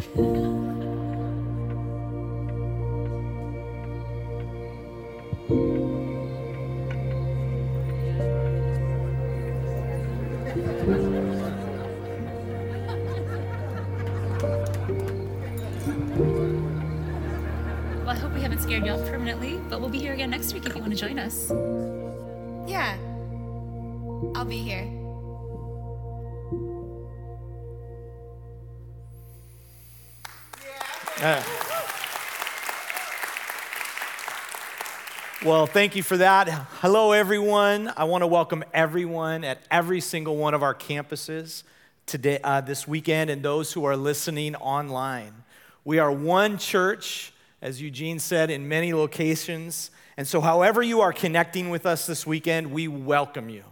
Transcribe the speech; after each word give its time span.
Well, 0.00 0.08
I 18.06 18.14
hope 18.14 18.32
we 18.32 18.40
haven't 18.40 18.60
scared 18.60 18.86
you 18.86 18.92
off 18.92 19.04
permanently, 19.06 19.58
but 19.68 19.80
we'll 19.80 19.90
be 19.90 19.98
here 19.98 20.14
again 20.14 20.30
next 20.30 20.54
week 20.54 20.64
if 20.64 20.74
you 20.74 20.80
want 20.80 20.94
to 20.94 20.98
join 20.98 21.18
us. 21.18 21.50
Yeah. 22.66 22.96
I'll 24.34 24.46
be 24.46 24.58
here. 24.58 24.99
Well, 35.44 35.66
thank 35.66 35.94
you 35.94 36.02
for 36.02 36.16
that. 36.16 36.48
Hello, 36.48 37.12
everyone. 37.12 37.92
I 37.94 38.04
want 38.04 38.22
to 38.22 38.26
welcome 38.26 38.64
everyone 38.72 39.44
at 39.44 39.58
every 39.70 40.00
single 40.00 40.38
one 40.38 40.54
of 40.54 40.62
our 40.62 40.74
campuses 40.74 41.64
today, 42.06 42.38
uh, 42.42 42.62
this 42.62 42.88
weekend, 42.88 43.28
and 43.28 43.42
those 43.42 43.70
who 43.70 43.84
are 43.84 43.98
listening 43.98 44.56
online. 44.56 45.34
We 45.84 45.98
are 45.98 46.10
one 46.10 46.56
church, 46.56 47.34
as 47.60 47.82
Eugene 47.82 48.18
said, 48.18 48.50
in 48.50 48.66
many 48.66 48.94
locations. 48.94 49.90
And 50.16 50.26
so, 50.26 50.40
however, 50.40 50.82
you 50.82 51.02
are 51.02 51.12
connecting 51.12 51.68
with 51.68 51.84
us 51.84 52.06
this 52.06 52.26
weekend, 52.26 52.72
we 52.72 52.88
welcome 52.88 53.50
you. 53.50 53.64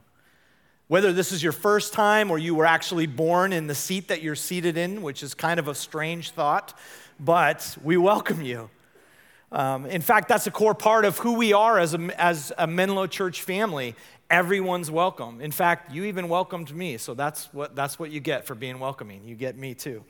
Whether 0.89 1.12
this 1.15 1.33
is 1.33 1.42
your 1.42 1.53
first 1.53 1.92
time 1.92 2.30
or 2.30 2.39
you 2.39 2.55
were 2.55 2.67
actually 2.67 3.06
born 3.06 3.53
in 3.55 3.67
the 3.67 3.75
seat 3.75 4.09
that 4.09 4.23
you're 4.23 4.34
seated 4.34 4.77
in, 4.77 5.03
which 5.03 5.23
is 5.23 5.34
kind 5.34 5.61
of 5.61 5.69
a 5.69 5.75
strange 5.75 6.30
thought, 6.30 6.75
but 7.20 7.77
we 7.83 7.97
welcome 7.97 8.42
you. 8.42 8.70
Um, 9.50 9.86
in 9.86 10.02
fact, 10.02 10.28
that's 10.28 10.47
a 10.47 10.50
core 10.50 10.74
part 10.74 11.05
of 11.05 11.19
who 11.19 11.34
we 11.34 11.52
are 11.52 11.78
as 11.78 11.94
a, 11.94 12.20
as 12.20 12.52
a 12.58 12.66
Menlo 12.66 13.06
Church 13.06 13.42
family. 13.42 13.94
Everyone's 14.30 14.91
welcome. 14.91 15.41
In 15.41 15.50
fact, 15.50 15.92
you 15.92 16.05
even 16.05 16.28
welcomed 16.28 16.74
me, 16.74 16.98
so 16.98 17.14
that's 17.14 17.52
what, 17.55 17.74
that's 17.74 17.98
what 17.98 18.11
you 18.11 18.20
get 18.20 18.46
for 18.46 18.55
being 18.55 18.78
welcoming. 18.78 19.27
You 19.27 19.34
get 19.34 19.56
me 19.56 19.74
too. 19.74 20.05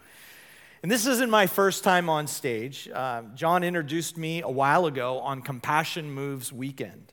And 0.82 0.90
this 0.90 1.06
isn't 1.06 1.30
my 1.30 1.46
first 1.46 1.84
time 1.84 2.08
on 2.08 2.26
stage. 2.26 2.88
Uh, 2.92 3.22
John 3.34 3.62
introduced 3.64 4.16
me 4.16 4.42
a 4.42 4.48
while 4.48 4.86
ago 4.86 5.20
on 5.20 5.42
Compassion 5.42 6.10
Moves 6.10 6.52
weekend. 6.52 7.12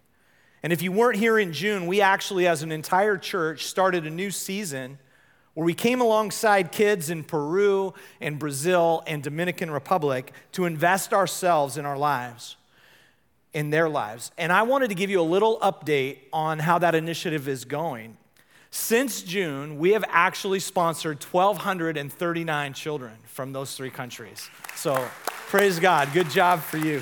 And 0.63 0.73
if 0.73 0.81
you 0.81 0.91
weren't 0.91 1.17
here 1.17 1.37
in 1.37 1.53
June, 1.53 1.85
we 1.85 2.01
actually, 2.01 2.47
as 2.47 2.63
an 2.63 2.71
entire 2.71 3.17
church, 3.17 3.65
started 3.65 4.07
a 4.07 4.09
new 4.09 4.31
season 4.31 4.97
where 5.55 5.65
we 5.65 5.73
came 5.73 6.01
alongside 6.01 6.71
kids 6.71 7.09
in 7.09 7.23
Peru 7.23 7.93
and 8.21 8.37
Brazil 8.37 9.03
and 9.07 9.23
Dominican 9.23 9.71
Republic 9.71 10.31
to 10.51 10.65
invest 10.65 11.13
ourselves 11.13 11.77
in 11.77 11.85
our 11.85 11.97
lives, 11.97 12.57
in 13.53 13.69
their 13.69 13.89
lives. 13.89 14.31
And 14.37 14.51
I 14.51 14.63
wanted 14.63 14.89
to 14.89 14.95
give 14.95 15.09
you 15.09 15.19
a 15.19 15.23
little 15.23 15.57
update 15.59 16.19
on 16.31 16.59
how 16.59 16.77
that 16.79 16.93
initiative 16.93 17.47
is 17.47 17.65
going. 17.65 18.17
Since 18.69 19.21
June, 19.21 19.79
we 19.79 19.93
have 19.93 20.03
actually 20.09 20.59
sponsored 20.59 21.23
1,239 21.23 22.73
children 22.73 23.13
from 23.23 23.53
those 23.53 23.77
three 23.77 23.89
countries. 23.89 24.49
So 24.75 25.07
praise 25.47 25.79
God. 25.79 26.11
Good 26.11 26.29
job 26.29 26.59
for 26.59 26.77
you. 26.77 27.01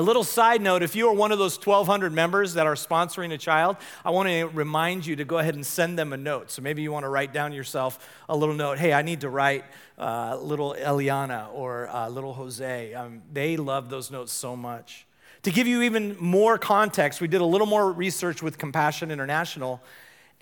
A 0.00 0.08
little 0.10 0.24
side 0.24 0.62
note 0.62 0.82
if 0.82 0.96
you 0.96 1.08
are 1.08 1.12
one 1.12 1.30
of 1.30 1.38
those 1.38 1.58
1,200 1.58 2.10
members 2.10 2.54
that 2.54 2.66
are 2.66 2.74
sponsoring 2.74 3.34
a 3.34 3.36
child, 3.36 3.76
I 4.02 4.08
want 4.08 4.30
to 4.30 4.46
remind 4.46 5.04
you 5.04 5.14
to 5.16 5.26
go 5.26 5.36
ahead 5.36 5.56
and 5.56 5.66
send 5.66 5.98
them 5.98 6.14
a 6.14 6.16
note. 6.16 6.50
So 6.50 6.62
maybe 6.62 6.80
you 6.80 6.90
want 6.90 7.04
to 7.04 7.10
write 7.10 7.34
down 7.34 7.52
yourself 7.52 7.98
a 8.26 8.34
little 8.34 8.54
note. 8.54 8.78
Hey, 8.78 8.94
I 8.94 9.02
need 9.02 9.20
to 9.20 9.28
write 9.28 9.62
uh, 9.98 10.38
little 10.40 10.74
Eliana 10.74 11.52
or 11.52 11.90
uh, 11.90 12.08
little 12.08 12.32
Jose. 12.32 12.94
Um, 12.94 13.20
they 13.30 13.58
love 13.58 13.90
those 13.90 14.10
notes 14.10 14.32
so 14.32 14.56
much. 14.56 15.04
To 15.42 15.50
give 15.50 15.66
you 15.66 15.82
even 15.82 16.16
more 16.18 16.56
context, 16.56 17.20
we 17.20 17.28
did 17.28 17.42
a 17.42 17.44
little 17.44 17.66
more 17.66 17.92
research 17.92 18.42
with 18.42 18.56
Compassion 18.56 19.10
International. 19.10 19.82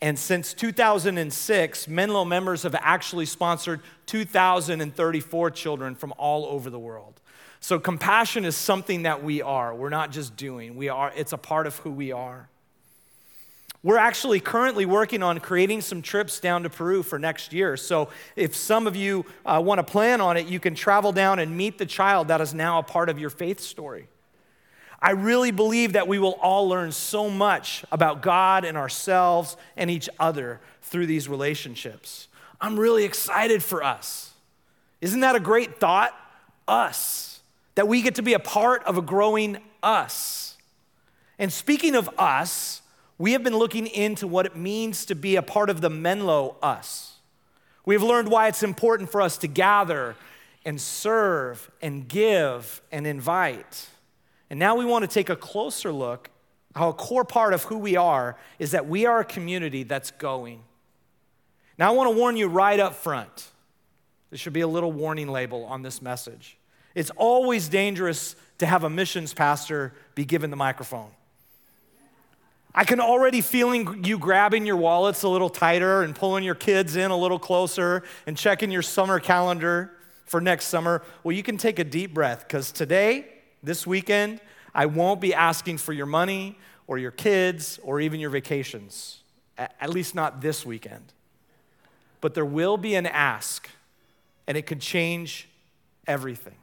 And 0.00 0.16
since 0.16 0.54
2006, 0.54 1.88
Menlo 1.88 2.24
members 2.24 2.62
have 2.62 2.76
actually 2.78 3.26
sponsored 3.26 3.80
2,034 4.06 5.50
children 5.50 5.96
from 5.96 6.14
all 6.16 6.46
over 6.46 6.70
the 6.70 6.78
world. 6.78 7.20
So 7.60 7.78
compassion 7.78 8.44
is 8.44 8.56
something 8.56 9.02
that 9.02 9.22
we 9.22 9.42
are. 9.42 9.74
We're 9.74 9.88
not 9.88 10.12
just 10.12 10.36
doing. 10.36 10.76
We 10.76 10.88
are 10.88 11.12
it's 11.16 11.32
a 11.32 11.38
part 11.38 11.66
of 11.66 11.76
who 11.78 11.90
we 11.90 12.12
are. 12.12 12.48
We're 13.82 13.98
actually 13.98 14.40
currently 14.40 14.86
working 14.86 15.22
on 15.22 15.38
creating 15.38 15.82
some 15.82 16.02
trips 16.02 16.40
down 16.40 16.64
to 16.64 16.70
Peru 16.70 17.04
for 17.04 17.18
next 17.18 17.52
year. 17.52 17.76
So, 17.76 18.08
if 18.34 18.56
some 18.56 18.88
of 18.88 18.96
you 18.96 19.24
uh, 19.46 19.62
want 19.64 19.78
to 19.78 19.84
plan 19.84 20.20
on 20.20 20.36
it, 20.36 20.46
you 20.46 20.58
can 20.58 20.74
travel 20.74 21.12
down 21.12 21.38
and 21.38 21.56
meet 21.56 21.78
the 21.78 21.86
child 21.86 22.28
that 22.28 22.40
is 22.40 22.52
now 22.52 22.80
a 22.80 22.82
part 22.82 23.08
of 23.08 23.20
your 23.20 23.30
faith 23.30 23.60
story. 23.60 24.08
I 25.00 25.12
really 25.12 25.52
believe 25.52 25.92
that 25.92 26.08
we 26.08 26.18
will 26.18 26.38
all 26.42 26.68
learn 26.68 26.90
so 26.90 27.30
much 27.30 27.84
about 27.92 28.20
God 28.20 28.64
and 28.64 28.76
ourselves 28.76 29.56
and 29.76 29.90
each 29.90 30.08
other 30.18 30.60
through 30.82 31.06
these 31.06 31.28
relationships. 31.28 32.26
I'm 32.60 32.78
really 32.78 33.04
excited 33.04 33.62
for 33.62 33.84
us. 33.84 34.32
Isn't 35.00 35.20
that 35.20 35.36
a 35.36 35.40
great 35.40 35.78
thought? 35.78 36.12
Us. 36.66 37.37
That 37.78 37.86
we 37.86 38.02
get 38.02 38.16
to 38.16 38.22
be 38.22 38.34
a 38.34 38.40
part 38.40 38.82
of 38.86 38.98
a 38.98 39.00
growing 39.00 39.58
us. 39.84 40.56
And 41.38 41.52
speaking 41.52 41.94
of 41.94 42.10
us, 42.18 42.82
we 43.18 43.34
have 43.34 43.44
been 43.44 43.56
looking 43.56 43.86
into 43.86 44.26
what 44.26 44.46
it 44.46 44.56
means 44.56 45.04
to 45.04 45.14
be 45.14 45.36
a 45.36 45.42
part 45.42 45.70
of 45.70 45.80
the 45.80 45.88
Menlo 45.88 46.56
us. 46.60 47.18
We've 47.86 48.02
learned 48.02 48.32
why 48.32 48.48
it's 48.48 48.64
important 48.64 49.12
for 49.12 49.22
us 49.22 49.38
to 49.38 49.46
gather 49.46 50.16
and 50.64 50.80
serve 50.80 51.70
and 51.80 52.08
give 52.08 52.82
and 52.90 53.06
invite. 53.06 53.88
And 54.50 54.58
now 54.58 54.74
we 54.74 54.84
want 54.84 55.04
to 55.04 55.08
take 55.08 55.30
a 55.30 55.36
closer 55.36 55.92
look 55.92 56.30
how 56.74 56.88
a 56.88 56.92
core 56.92 57.24
part 57.24 57.54
of 57.54 57.62
who 57.62 57.78
we 57.78 57.94
are 57.94 58.36
is 58.58 58.72
that 58.72 58.88
we 58.88 59.06
are 59.06 59.20
a 59.20 59.24
community 59.24 59.84
that's 59.84 60.10
going. 60.10 60.64
Now 61.78 61.92
I 61.92 61.94
want 61.94 62.10
to 62.10 62.18
warn 62.18 62.36
you 62.36 62.48
right 62.48 62.80
up 62.80 62.96
front. 62.96 63.52
There 64.30 64.38
should 64.38 64.52
be 64.52 64.62
a 64.62 64.66
little 64.66 64.90
warning 64.90 65.28
label 65.28 65.64
on 65.64 65.82
this 65.82 66.02
message. 66.02 66.56
It's 66.98 67.10
always 67.10 67.68
dangerous 67.68 68.34
to 68.58 68.66
have 68.66 68.82
a 68.82 68.90
missions 68.90 69.32
pastor 69.32 69.92
be 70.16 70.24
given 70.24 70.50
the 70.50 70.56
microphone. 70.56 71.10
I 72.74 72.82
can 72.82 72.98
already 72.98 73.40
feeling 73.40 74.02
you 74.04 74.18
grabbing 74.18 74.66
your 74.66 74.78
wallets 74.78 75.22
a 75.22 75.28
little 75.28 75.48
tighter 75.48 76.02
and 76.02 76.12
pulling 76.12 76.42
your 76.42 76.56
kids 76.56 76.96
in 76.96 77.12
a 77.12 77.16
little 77.16 77.38
closer 77.38 78.02
and 78.26 78.36
checking 78.36 78.72
your 78.72 78.82
summer 78.82 79.20
calendar 79.20 79.92
for 80.24 80.40
next 80.40 80.64
summer. 80.64 81.04
Well, 81.22 81.36
you 81.36 81.44
can 81.44 81.56
take 81.56 81.78
a 81.78 81.84
deep 81.84 82.12
breath 82.12 82.40
because 82.48 82.72
today, 82.72 83.26
this 83.62 83.86
weekend, 83.86 84.40
I 84.74 84.86
won't 84.86 85.20
be 85.20 85.32
asking 85.32 85.78
for 85.78 85.92
your 85.92 86.06
money 86.06 86.58
or 86.88 86.98
your 86.98 87.12
kids 87.12 87.78
or 87.84 88.00
even 88.00 88.18
your 88.18 88.30
vacations, 88.30 89.22
at 89.56 89.90
least 89.90 90.16
not 90.16 90.40
this 90.40 90.66
weekend. 90.66 91.12
But 92.20 92.34
there 92.34 92.44
will 92.44 92.76
be 92.76 92.96
an 92.96 93.06
ask, 93.06 93.70
and 94.48 94.58
it 94.58 94.66
could 94.66 94.80
change 94.80 95.48
everything. 96.04 96.56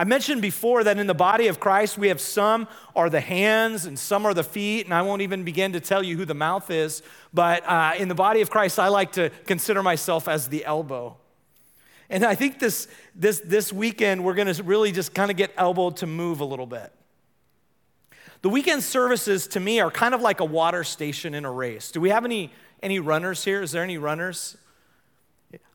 I 0.00 0.04
mentioned 0.04 0.40
before 0.40 0.82
that 0.84 0.96
in 0.96 1.06
the 1.06 1.12
body 1.12 1.48
of 1.48 1.60
Christ, 1.60 1.98
we 1.98 2.08
have 2.08 2.22
some 2.22 2.68
are 2.96 3.10
the 3.10 3.20
hands 3.20 3.84
and 3.84 3.98
some 3.98 4.24
are 4.24 4.32
the 4.32 4.42
feet, 4.42 4.86
and 4.86 4.94
I 4.94 5.02
won't 5.02 5.20
even 5.20 5.44
begin 5.44 5.74
to 5.74 5.80
tell 5.80 6.02
you 6.02 6.16
who 6.16 6.24
the 6.24 6.32
mouth 6.32 6.70
is. 6.70 7.02
But 7.34 7.68
uh, 7.68 7.92
in 7.98 8.08
the 8.08 8.14
body 8.14 8.40
of 8.40 8.48
Christ, 8.48 8.78
I 8.78 8.88
like 8.88 9.12
to 9.12 9.28
consider 9.44 9.82
myself 9.82 10.26
as 10.26 10.48
the 10.48 10.64
elbow. 10.64 11.18
And 12.08 12.24
I 12.24 12.34
think 12.34 12.60
this, 12.60 12.88
this, 13.14 13.42
this 13.44 13.74
weekend, 13.74 14.24
we're 14.24 14.32
going 14.32 14.50
to 14.50 14.62
really 14.62 14.90
just 14.90 15.12
kind 15.12 15.30
of 15.30 15.36
get 15.36 15.52
elbowed 15.58 15.98
to 15.98 16.06
move 16.06 16.40
a 16.40 16.46
little 16.46 16.64
bit. 16.64 16.90
The 18.40 18.48
weekend 18.48 18.82
services 18.82 19.48
to 19.48 19.60
me 19.60 19.80
are 19.80 19.90
kind 19.90 20.14
of 20.14 20.22
like 20.22 20.40
a 20.40 20.46
water 20.46 20.82
station 20.82 21.34
in 21.34 21.44
a 21.44 21.52
race. 21.52 21.90
Do 21.90 22.00
we 22.00 22.08
have 22.08 22.24
any, 22.24 22.54
any 22.82 23.00
runners 23.00 23.44
here? 23.44 23.60
Is 23.60 23.72
there 23.72 23.84
any 23.84 23.98
runners? 23.98 24.56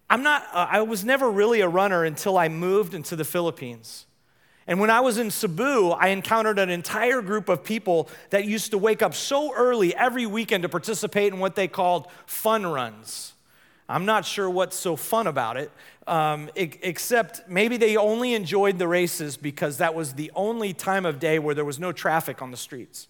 I'm 0.09 0.23
not, 0.23 0.47
uh, 0.51 0.65
I 0.67 0.81
was 0.81 1.05
never 1.05 1.29
really 1.29 1.61
a 1.61 1.67
runner 1.67 2.03
until 2.03 2.39
I 2.39 2.49
moved 2.49 2.95
into 2.95 3.15
the 3.15 3.23
Philippines. 3.23 4.07
And 4.67 4.79
when 4.79 4.89
I 4.89 4.99
was 5.01 5.17
in 5.17 5.29
Cebu, 5.29 5.91
I 5.91 6.07
encountered 6.07 6.57
an 6.57 6.69
entire 6.69 7.21
group 7.21 7.49
of 7.49 7.63
people 7.63 8.09
that 8.31 8.45
used 8.45 8.71
to 8.71 8.77
wake 8.77 9.03
up 9.03 9.13
so 9.13 9.53
early 9.53 9.95
every 9.95 10.25
weekend 10.25 10.63
to 10.63 10.69
participate 10.69 11.33
in 11.33 11.39
what 11.39 11.55
they 11.55 11.67
called 11.67 12.07
fun 12.25 12.65
runs. 12.65 13.33
I'm 13.87 14.05
not 14.05 14.25
sure 14.25 14.49
what's 14.49 14.75
so 14.75 14.95
fun 14.95 15.27
about 15.27 15.57
it, 15.57 15.71
um, 16.07 16.49
except 16.55 17.47
maybe 17.47 17.77
they 17.77 17.95
only 17.95 18.33
enjoyed 18.33 18.79
the 18.79 18.87
races 18.87 19.37
because 19.37 19.77
that 19.77 19.93
was 19.93 20.13
the 20.13 20.31
only 20.35 20.73
time 20.73 21.05
of 21.05 21.19
day 21.19 21.37
where 21.37 21.53
there 21.53 21.65
was 21.65 21.79
no 21.79 21.91
traffic 21.91 22.41
on 22.41 22.49
the 22.49 22.57
streets. 22.57 23.07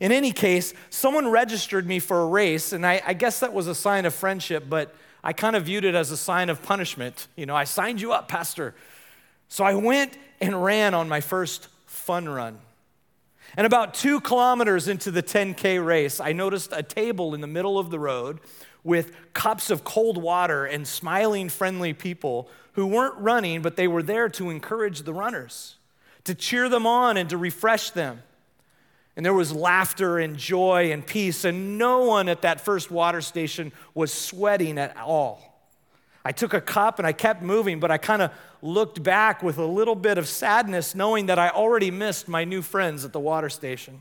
In 0.00 0.10
any 0.10 0.32
case, 0.32 0.74
someone 0.90 1.28
registered 1.28 1.86
me 1.86 2.00
for 2.00 2.22
a 2.22 2.26
race, 2.26 2.72
and 2.72 2.84
I, 2.84 3.00
I 3.06 3.14
guess 3.14 3.38
that 3.38 3.52
was 3.52 3.68
a 3.68 3.74
sign 3.74 4.04
of 4.04 4.12
friendship, 4.12 4.64
but 4.68 4.92
I 5.22 5.32
kind 5.32 5.54
of 5.54 5.66
viewed 5.66 5.84
it 5.84 5.94
as 5.94 6.10
a 6.10 6.16
sign 6.16 6.50
of 6.50 6.60
punishment. 6.64 7.28
You 7.36 7.46
know, 7.46 7.54
I 7.54 7.62
signed 7.62 8.00
you 8.00 8.12
up, 8.12 8.26
Pastor. 8.26 8.74
So 9.52 9.64
I 9.64 9.74
went 9.74 10.16
and 10.40 10.64
ran 10.64 10.94
on 10.94 11.10
my 11.10 11.20
first 11.20 11.68
fun 11.84 12.26
run. 12.26 12.58
And 13.54 13.66
about 13.66 13.92
two 13.92 14.18
kilometers 14.22 14.88
into 14.88 15.10
the 15.10 15.22
10K 15.22 15.84
race, 15.84 16.20
I 16.20 16.32
noticed 16.32 16.72
a 16.72 16.82
table 16.82 17.34
in 17.34 17.42
the 17.42 17.46
middle 17.46 17.78
of 17.78 17.90
the 17.90 17.98
road 17.98 18.40
with 18.82 19.14
cups 19.34 19.68
of 19.68 19.84
cold 19.84 20.16
water 20.16 20.64
and 20.64 20.88
smiling, 20.88 21.50
friendly 21.50 21.92
people 21.92 22.48
who 22.72 22.86
weren't 22.86 23.18
running, 23.18 23.60
but 23.60 23.76
they 23.76 23.86
were 23.86 24.02
there 24.02 24.30
to 24.30 24.48
encourage 24.48 25.02
the 25.02 25.12
runners, 25.12 25.76
to 26.24 26.34
cheer 26.34 26.70
them 26.70 26.86
on 26.86 27.18
and 27.18 27.28
to 27.28 27.36
refresh 27.36 27.90
them. 27.90 28.22
And 29.16 29.26
there 29.26 29.34
was 29.34 29.52
laughter 29.52 30.18
and 30.18 30.38
joy 30.38 30.92
and 30.92 31.06
peace, 31.06 31.44
and 31.44 31.76
no 31.76 32.04
one 32.04 32.30
at 32.30 32.40
that 32.40 32.62
first 32.62 32.90
water 32.90 33.20
station 33.20 33.70
was 33.92 34.14
sweating 34.14 34.78
at 34.78 34.96
all. 34.96 35.51
I 36.24 36.32
took 36.32 36.54
a 36.54 36.60
cup 36.60 36.98
and 36.98 37.06
I 37.06 37.12
kept 37.12 37.42
moving, 37.42 37.80
but 37.80 37.90
I 37.90 37.98
kind 37.98 38.22
of 38.22 38.30
looked 38.60 39.02
back 39.02 39.42
with 39.42 39.58
a 39.58 39.66
little 39.66 39.96
bit 39.96 40.18
of 40.18 40.28
sadness, 40.28 40.94
knowing 40.94 41.26
that 41.26 41.38
I 41.38 41.48
already 41.48 41.90
missed 41.90 42.28
my 42.28 42.44
new 42.44 42.62
friends 42.62 43.04
at 43.04 43.12
the 43.12 43.20
water 43.20 43.48
station. 43.48 44.00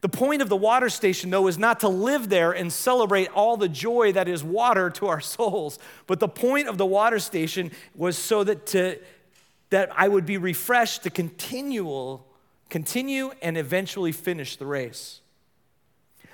The 0.00 0.08
point 0.08 0.40
of 0.40 0.48
the 0.48 0.56
water 0.56 0.88
station, 0.88 1.30
though, 1.30 1.46
is 1.46 1.58
not 1.58 1.80
to 1.80 1.88
live 1.88 2.28
there 2.28 2.52
and 2.52 2.72
celebrate 2.72 3.28
all 3.28 3.56
the 3.56 3.68
joy 3.68 4.12
that 4.12 4.28
is 4.28 4.42
water 4.42 4.88
to 4.90 5.08
our 5.08 5.20
souls, 5.20 5.78
but 6.06 6.20
the 6.20 6.28
point 6.28 6.68
of 6.68 6.78
the 6.78 6.86
water 6.86 7.18
station 7.18 7.70
was 7.94 8.16
so 8.16 8.44
that, 8.44 8.66
to, 8.68 8.98
that 9.70 9.90
I 9.96 10.08
would 10.08 10.24
be 10.24 10.38
refreshed 10.38 11.02
to 11.02 11.10
continual, 11.10 12.26
continue 12.70 13.32
and 13.42 13.58
eventually 13.58 14.12
finish 14.12 14.56
the 14.56 14.66
race. 14.66 15.20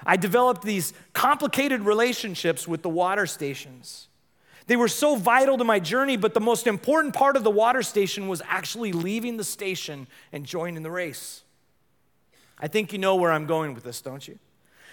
I 0.04 0.16
developed 0.16 0.62
these 0.62 0.92
complicated 1.14 1.80
relationships 1.80 2.68
with 2.68 2.82
the 2.82 2.88
water 2.88 3.26
stations. 3.26 4.06
They 4.66 4.76
were 4.76 4.88
so 4.88 5.14
vital 5.16 5.58
to 5.58 5.64
my 5.64 5.78
journey, 5.78 6.16
but 6.16 6.34
the 6.34 6.40
most 6.40 6.66
important 6.66 7.14
part 7.14 7.36
of 7.36 7.44
the 7.44 7.50
water 7.50 7.82
station 7.82 8.26
was 8.26 8.42
actually 8.46 8.92
leaving 8.92 9.36
the 9.36 9.44
station 9.44 10.08
and 10.32 10.44
joining 10.44 10.82
the 10.82 10.90
race. 10.90 11.42
I 12.58 12.68
think 12.68 12.92
you 12.92 12.98
know 12.98 13.16
where 13.16 13.30
I'm 13.30 13.46
going 13.46 13.74
with 13.74 13.84
this, 13.84 14.00
don't 14.00 14.26
you? 14.26 14.38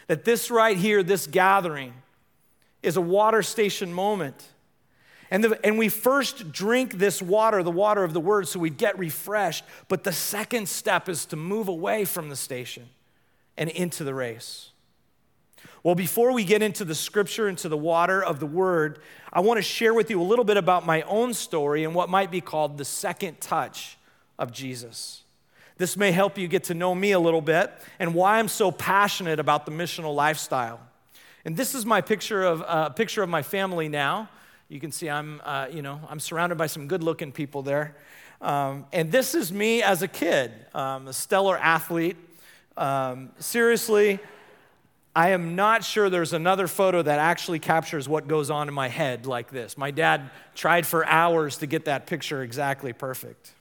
That 0.08 0.26
this 0.26 0.52
right 0.52 0.78
here, 0.78 1.02
this 1.02 1.26
gathering, 1.26 1.94
is 2.84 2.98
a 2.98 3.02
water 3.02 3.42
station 3.42 3.92
moment. 3.94 4.46
And, 5.32 5.44
the, 5.44 5.66
and 5.66 5.80
we 5.80 5.90
first 5.90 6.52
drink 6.52 7.00
this 7.00 7.20
water, 7.22 7.64
the 7.64 7.72
water 7.72 8.04
of 8.04 8.14
the 8.14 8.20
word, 8.20 8.48
so 8.48 8.60
we 8.60 8.70
get 8.70 9.00
refreshed. 9.00 9.64
But 9.88 10.04
the 10.04 10.12
second 10.12 10.70
step 10.70 11.10
is 11.10 11.26
to 11.28 11.36
move 11.36 11.68
away 11.68 12.06
from 12.06 12.30
the 12.30 12.36
station 12.36 12.90
and 13.58 13.70
into 13.70 14.04
the 14.04 14.14
race. 14.14 14.73
Well, 15.84 15.96
before 15.96 16.32
we 16.32 16.46
get 16.46 16.62
into 16.62 16.86
the 16.86 16.96
scripture, 16.96 17.50
into 17.50 17.68
the 17.68 17.76
water 17.76 18.24
of 18.24 18.40
the 18.40 18.46
word, 18.46 19.00
I 19.34 19.42
want 19.42 19.58
to 19.58 19.62
share 19.62 19.94
with 19.94 20.10
you 20.10 20.22
a 20.22 20.24
little 20.24 20.46
bit 20.46 20.56
about 20.56 20.86
my 20.86 21.02
own 21.02 21.34
story 21.34 21.84
and 21.84 21.94
what 21.94 22.08
might 22.10 22.32
be 22.32 22.40
called 22.40 22.78
the 22.78 22.86
second 22.86 23.42
touch 23.42 23.98
of 24.40 24.54
Jesus. 24.54 25.24
This 25.78 25.98
may 25.98 26.14
help 26.14 26.38
you 26.38 26.48
get 26.48 26.64
to 26.66 26.74
know 26.74 26.96
me 26.96 27.12
a 27.12 27.20
little 27.20 27.42
bit 27.42 27.70
and 28.00 28.14
why 28.14 28.40
I'm 28.40 28.48
so 28.48 28.72
passionate 28.72 29.42
about 29.42 29.66
the 29.66 29.74
missional 29.74 30.16
lifestyle. 30.16 30.80
And 31.44 31.58
this 31.58 31.76
is 31.76 31.86
my 31.86 32.00
picture 32.00 32.44
of 32.44 32.62
uh, 32.62 32.90
picture 32.90 33.22
of 33.22 33.28
my 33.28 33.42
family 33.42 33.90
now. 33.90 34.30
You 34.70 34.80
can 34.80 34.94
see 34.94 35.10
I'm, 35.10 35.42
uh, 35.44 35.68
you 35.70 35.82
know, 35.82 36.00
I'm 36.10 36.22
surrounded 36.22 36.58
by 36.58 36.68
some 36.68 36.88
good-looking 36.88 37.34
people 37.34 37.62
there. 37.62 37.98
Um, 38.40 38.86
and 38.94 39.12
this 39.12 39.36
is 39.36 39.52
me 39.52 39.84
as 39.84 40.02
a 40.02 40.08
kid, 40.08 40.54
um, 40.74 41.10
a 41.10 41.14
stellar 41.14 41.58
athlete. 41.58 42.16
Um, 42.78 43.32
seriously, 43.40 44.20
I 45.16 45.30
am 45.30 45.56
not 45.56 45.84
sure 45.84 46.10
there's 46.10 46.34
another 46.34 46.68
photo 46.68 47.02
that 47.04 47.20
actually 47.20 47.60
captures 47.60 48.10
what 48.10 48.28
goes 48.28 48.50
on 48.50 48.68
in 48.68 48.74
my 48.74 48.88
head 48.88 49.28
like 49.28 49.52
this. 49.52 49.78
My 49.78 49.92
dad 49.92 50.32
tried 50.56 50.88
for 50.88 51.06
hours 51.06 51.58
to 51.58 51.68
get 51.68 51.86
that 51.86 52.08
picture 52.08 52.42
exactly 52.42 52.94
perfect. 52.94 53.52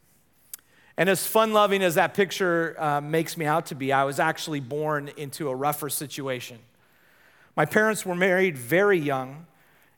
And 0.96 1.10
as 1.10 1.26
fun 1.26 1.52
loving 1.52 1.82
as 1.82 1.96
that 1.96 2.14
picture 2.14 2.74
uh, 2.78 3.00
makes 3.02 3.36
me 3.36 3.44
out 3.44 3.66
to 3.66 3.74
be, 3.74 3.92
I 3.92 4.04
was 4.04 4.18
actually 4.18 4.60
born 4.60 5.10
into 5.16 5.50
a 5.50 5.54
rougher 5.54 5.90
situation. 5.90 6.58
My 7.54 7.66
parents 7.66 8.06
were 8.06 8.14
married 8.14 8.56
very 8.56 8.98
young 8.98 9.46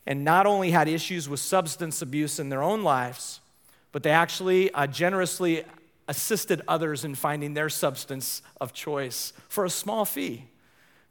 and 0.06 0.24
not 0.24 0.46
only 0.46 0.72
had 0.72 0.88
issues 0.88 1.28
with 1.28 1.40
substance 1.40 2.02
abuse 2.02 2.40
in 2.40 2.48
their 2.48 2.62
own 2.62 2.82
lives, 2.82 3.40
but 3.92 4.02
they 4.02 4.10
actually 4.10 4.72
uh, 4.72 4.88
generously 4.88 5.64
assisted 6.08 6.62
others 6.66 7.04
in 7.04 7.14
finding 7.14 7.54
their 7.54 7.68
substance 7.68 8.42
of 8.60 8.72
choice 8.72 9.32
for 9.48 9.64
a 9.64 9.70
small 9.70 10.04
fee. 10.04 10.48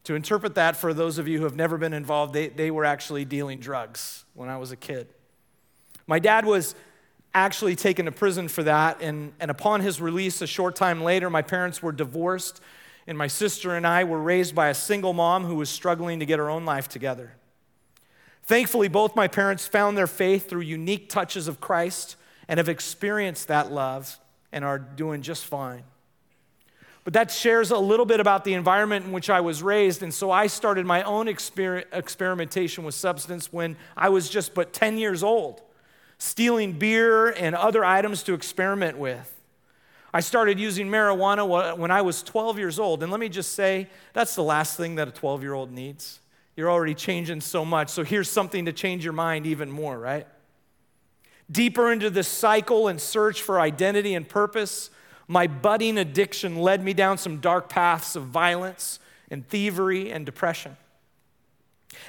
To 0.05 0.15
interpret 0.15 0.55
that 0.55 0.75
for 0.75 0.93
those 0.93 1.17
of 1.17 1.27
you 1.27 1.37
who 1.37 1.45
have 1.45 1.55
never 1.55 1.77
been 1.77 1.93
involved, 1.93 2.33
they, 2.33 2.49
they 2.49 2.71
were 2.71 2.85
actually 2.85 3.23
dealing 3.25 3.59
drugs 3.59 4.25
when 4.33 4.49
I 4.49 4.57
was 4.57 4.71
a 4.71 4.75
kid. 4.75 5.07
My 6.07 6.19
dad 6.19 6.45
was 6.45 6.75
actually 7.33 7.75
taken 7.75 8.05
to 8.05 8.11
prison 8.11 8.47
for 8.47 8.63
that, 8.63 9.01
and, 9.01 9.33
and 9.39 9.49
upon 9.49 9.81
his 9.81 10.01
release, 10.01 10.41
a 10.41 10.47
short 10.47 10.75
time 10.75 11.03
later, 11.03 11.29
my 11.29 11.41
parents 11.41 11.81
were 11.81 11.91
divorced, 11.91 12.61
and 13.07 13.17
my 13.17 13.27
sister 13.27 13.75
and 13.75 13.87
I 13.87 14.03
were 14.03 14.21
raised 14.21 14.53
by 14.53 14.67
a 14.67 14.73
single 14.73 15.13
mom 15.13 15.45
who 15.45 15.55
was 15.55 15.69
struggling 15.69 16.19
to 16.19 16.25
get 16.25 16.37
her 16.37 16.49
own 16.49 16.65
life 16.65 16.89
together. 16.89 17.33
Thankfully, 18.43 18.89
both 18.89 19.15
my 19.15 19.27
parents 19.27 19.65
found 19.65 19.97
their 19.97 20.07
faith 20.07 20.49
through 20.49 20.61
unique 20.61 21.09
touches 21.09 21.47
of 21.47 21.61
Christ 21.61 22.17
and 22.47 22.57
have 22.57 22.69
experienced 22.69 23.47
that 23.47 23.71
love 23.71 24.19
and 24.51 24.65
are 24.65 24.77
doing 24.77 25.21
just 25.21 25.45
fine. 25.45 25.83
But 27.03 27.13
that 27.13 27.31
shares 27.31 27.71
a 27.71 27.77
little 27.77 28.05
bit 28.05 28.19
about 28.19 28.45
the 28.45 28.53
environment 28.53 29.05
in 29.05 29.11
which 29.11 29.29
I 29.29 29.41
was 29.41 29.61
raised. 29.61 30.03
And 30.03 30.13
so 30.13 30.31
I 30.31 30.47
started 30.47 30.85
my 30.85 31.03
own 31.03 31.25
exper- 31.25 31.85
experimentation 31.91 32.83
with 32.83 32.95
substance 32.95 33.51
when 33.51 33.75
I 33.97 34.09
was 34.09 34.29
just 34.29 34.53
but 34.53 34.71
10 34.71 34.97
years 34.97 35.21
old, 35.21 35.61
stealing 36.17 36.73
beer 36.73 37.29
and 37.29 37.55
other 37.55 37.83
items 37.83 38.23
to 38.23 38.33
experiment 38.33 38.97
with. 38.97 39.29
I 40.13 40.21
started 40.21 40.59
using 40.59 40.87
marijuana 40.87 41.77
when 41.77 41.89
I 41.91 42.03
was 42.03 42.21
12 42.23 42.59
years 42.59 42.79
old. 42.79 43.01
And 43.01 43.11
let 43.11 43.19
me 43.19 43.29
just 43.29 43.53
say, 43.53 43.89
that's 44.13 44.35
the 44.35 44.43
last 44.43 44.77
thing 44.77 44.95
that 44.95 45.07
a 45.07 45.11
12 45.11 45.41
year 45.41 45.53
old 45.53 45.71
needs. 45.71 46.19
You're 46.55 46.69
already 46.69 46.93
changing 46.93 47.41
so 47.41 47.65
much. 47.65 47.89
So 47.89 48.03
here's 48.03 48.29
something 48.29 48.65
to 48.65 48.73
change 48.73 49.03
your 49.03 49.13
mind 49.13 49.47
even 49.47 49.71
more, 49.71 49.97
right? 49.97 50.27
Deeper 51.51 51.91
into 51.91 52.09
this 52.11 52.27
cycle 52.27 52.87
and 52.87 53.01
search 53.01 53.41
for 53.41 53.59
identity 53.59 54.13
and 54.13 54.29
purpose, 54.29 54.91
my 55.27 55.47
budding 55.47 55.97
addiction 55.97 56.57
led 56.57 56.83
me 56.83 56.93
down 56.93 57.17
some 57.17 57.39
dark 57.39 57.69
paths 57.69 58.15
of 58.15 58.23
violence 58.23 58.99
and 59.29 59.47
thievery 59.47 60.11
and 60.11 60.25
depression. 60.25 60.77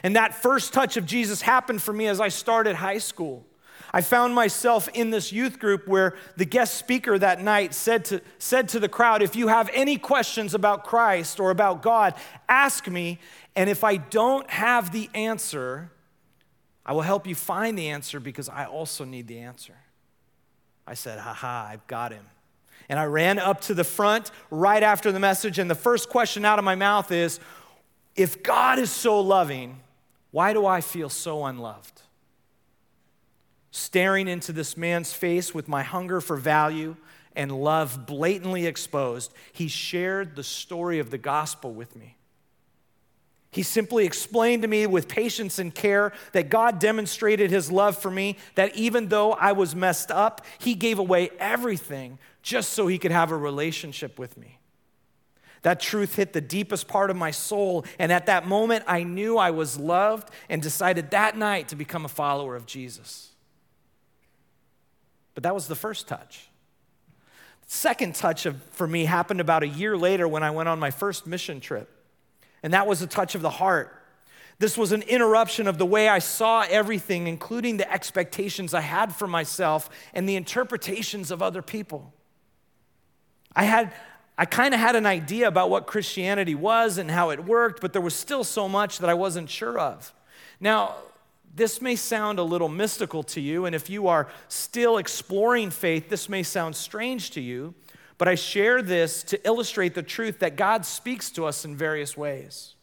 And 0.02 0.16
that 0.16 0.34
first 0.34 0.72
touch 0.72 0.96
of 0.96 1.06
Jesus 1.06 1.42
happened 1.42 1.82
for 1.82 1.92
me 1.92 2.06
as 2.06 2.20
I 2.20 2.28
started 2.28 2.76
high 2.76 2.98
school. 2.98 3.44
I 3.92 4.00
found 4.00 4.34
myself 4.34 4.88
in 4.92 5.10
this 5.10 5.32
youth 5.32 5.60
group 5.60 5.86
where 5.86 6.16
the 6.36 6.44
guest 6.44 6.74
speaker 6.74 7.16
that 7.16 7.40
night 7.40 7.74
said 7.74 8.04
to, 8.06 8.20
said 8.38 8.68
to 8.70 8.80
the 8.80 8.88
crowd, 8.88 9.22
If 9.22 9.36
you 9.36 9.48
have 9.48 9.70
any 9.72 9.98
questions 9.98 10.52
about 10.52 10.84
Christ 10.84 11.38
or 11.38 11.50
about 11.50 11.80
God, 11.80 12.14
ask 12.48 12.88
me. 12.88 13.20
And 13.54 13.70
if 13.70 13.84
I 13.84 13.96
don't 13.96 14.50
have 14.50 14.90
the 14.90 15.08
answer, 15.14 15.92
I 16.84 16.92
will 16.92 17.02
help 17.02 17.26
you 17.26 17.36
find 17.36 17.78
the 17.78 17.88
answer 17.88 18.18
because 18.18 18.48
I 18.48 18.64
also 18.64 19.04
need 19.04 19.28
the 19.28 19.38
answer. 19.38 19.76
I 20.86 20.94
said, 20.94 21.20
Haha, 21.20 21.68
I've 21.70 21.86
got 21.86 22.10
him. 22.10 22.26
And 22.88 22.98
I 22.98 23.04
ran 23.04 23.38
up 23.38 23.60
to 23.62 23.74
the 23.74 23.84
front 23.84 24.30
right 24.50 24.82
after 24.82 25.10
the 25.10 25.20
message, 25.20 25.58
and 25.58 25.70
the 25.70 25.74
first 25.74 26.08
question 26.08 26.44
out 26.44 26.58
of 26.58 26.64
my 26.64 26.74
mouth 26.74 27.10
is 27.10 27.40
If 28.14 28.42
God 28.42 28.78
is 28.78 28.90
so 28.90 29.20
loving, 29.20 29.80
why 30.30 30.52
do 30.52 30.66
I 30.66 30.80
feel 30.80 31.08
so 31.08 31.44
unloved? 31.44 32.02
Staring 33.70 34.28
into 34.28 34.52
this 34.52 34.76
man's 34.76 35.12
face 35.12 35.54
with 35.54 35.68
my 35.68 35.82
hunger 35.82 36.20
for 36.20 36.36
value 36.36 36.96
and 37.34 37.50
love 37.50 38.06
blatantly 38.06 38.66
exposed, 38.66 39.32
he 39.52 39.68
shared 39.68 40.36
the 40.36 40.44
story 40.44 40.98
of 40.98 41.10
the 41.10 41.18
gospel 41.18 41.72
with 41.72 41.96
me. 41.96 42.16
He 43.54 43.62
simply 43.62 44.04
explained 44.04 44.62
to 44.62 44.68
me 44.68 44.84
with 44.88 45.06
patience 45.06 45.60
and 45.60 45.72
care 45.72 46.12
that 46.32 46.48
God 46.48 46.80
demonstrated 46.80 47.52
his 47.52 47.70
love 47.70 47.96
for 47.96 48.10
me, 48.10 48.36
that 48.56 48.74
even 48.74 49.06
though 49.06 49.30
I 49.32 49.52
was 49.52 49.76
messed 49.76 50.10
up, 50.10 50.44
he 50.58 50.74
gave 50.74 50.98
away 50.98 51.30
everything 51.38 52.18
just 52.42 52.70
so 52.70 52.88
he 52.88 52.98
could 52.98 53.12
have 53.12 53.30
a 53.30 53.36
relationship 53.36 54.18
with 54.18 54.36
me. 54.36 54.58
That 55.62 55.78
truth 55.78 56.16
hit 56.16 56.32
the 56.32 56.40
deepest 56.40 56.88
part 56.88 57.10
of 57.10 57.16
my 57.16 57.30
soul, 57.30 57.84
and 57.96 58.10
at 58.10 58.26
that 58.26 58.44
moment, 58.44 58.86
I 58.88 59.04
knew 59.04 59.38
I 59.38 59.52
was 59.52 59.78
loved 59.78 60.30
and 60.48 60.60
decided 60.60 61.12
that 61.12 61.36
night 61.38 61.68
to 61.68 61.76
become 61.76 62.04
a 62.04 62.08
follower 62.08 62.56
of 62.56 62.66
Jesus. 62.66 63.30
But 65.34 65.44
that 65.44 65.54
was 65.54 65.68
the 65.68 65.76
first 65.76 66.08
touch. 66.08 66.48
The 67.68 67.72
second 67.72 68.16
touch 68.16 68.46
of, 68.46 68.60
for 68.72 68.88
me 68.88 69.04
happened 69.04 69.40
about 69.40 69.62
a 69.62 69.68
year 69.68 69.96
later 69.96 70.26
when 70.26 70.42
I 70.42 70.50
went 70.50 70.68
on 70.68 70.80
my 70.80 70.90
first 70.90 71.24
mission 71.24 71.60
trip 71.60 71.88
and 72.64 72.72
that 72.72 72.86
was 72.86 73.02
a 73.02 73.06
touch 73.06 73.34
of 73.34 73.42
the 73.42 73.50
heart. 73.50 73.94
This 74.58 74.78
was 74.78 74.90
an 74.90 75.02
interruption 75.02 75.68
of 75.68 75.76
the 75.76 75.84
way 75.84 76.08
I 76.08 76.18
saw 76.18 76.64
everything, 76.68 77.26
including 77.26 77.76
the 77.76 77.92
expectations 77.92 78.72
I 78.72 78.80
had 78.80 79.14
for 79.14 79.26
myself 79.26 79.90
and 80.14 80.26
the 80.26 80.34
interpretations 80.34 81.30
of 81.30 81.42
other 81.42 81.60
people. 81.60 82.14
I 83.54 83.64
had 83.64 83.92
I 84.36 84.46
kind 84.46 84.74
of 84.74 84.80
had 84.80 84.96
an 84.96 85.06
idea 85.06 85.46
about 85.46 85.70
what 85.70 85.86
Christianity 85.86 86.56
was 86.56 86.98
and 86.98 87.08
how 87.08 87.30
it 87.30 87.44
worked, 87.44 87.80
but 87.80 87.92
there 87.92 88.02
was 88.02 88.14
still 88.14 88.42
so 88.42 88.68
much 88.68 88.98
that 88.98 89.08
I 89.08 89.14
wasn't 89.14 89.48
sure 89.48 89.78
of. 89.78 90.12
Now, 90.58 90.94
this 91.54 91.80
may 91.80 91.94
sound 91.94 92.40
a 92.40 92.42
little 92.42 92.68
mystical 92.68 93.22
to 93.24 93.40
you, 93.40 93.64
and 93.66 93.76
if 93.76 93.88
you 93.88 94.08
are 94.08 94.28
still 94.48 94.98
exploring 94.98 95.70
faith, 95.70 96.08
this 96.08 96.28
may 96.28 96.42
sound 96.42 96.74
strange 96.74 97.30
to 97.32 97.40
you. 97.40 97.74
But 98.18 98.28
I 98.28 98.34
share 98.34 98.80
this 98.80 99.22
to 99.24 99.46
illustrate 99.46 99.94
the 99.94 100.02
truth 100.02 100.38
that 100.38 100.56
God 100.56 100.86
speaks 100.86 101.30
to 101.30 101.44
us 101.46 101.64
in 101.64 101.76
various 101.76 102.16
ways. 102.16 102.74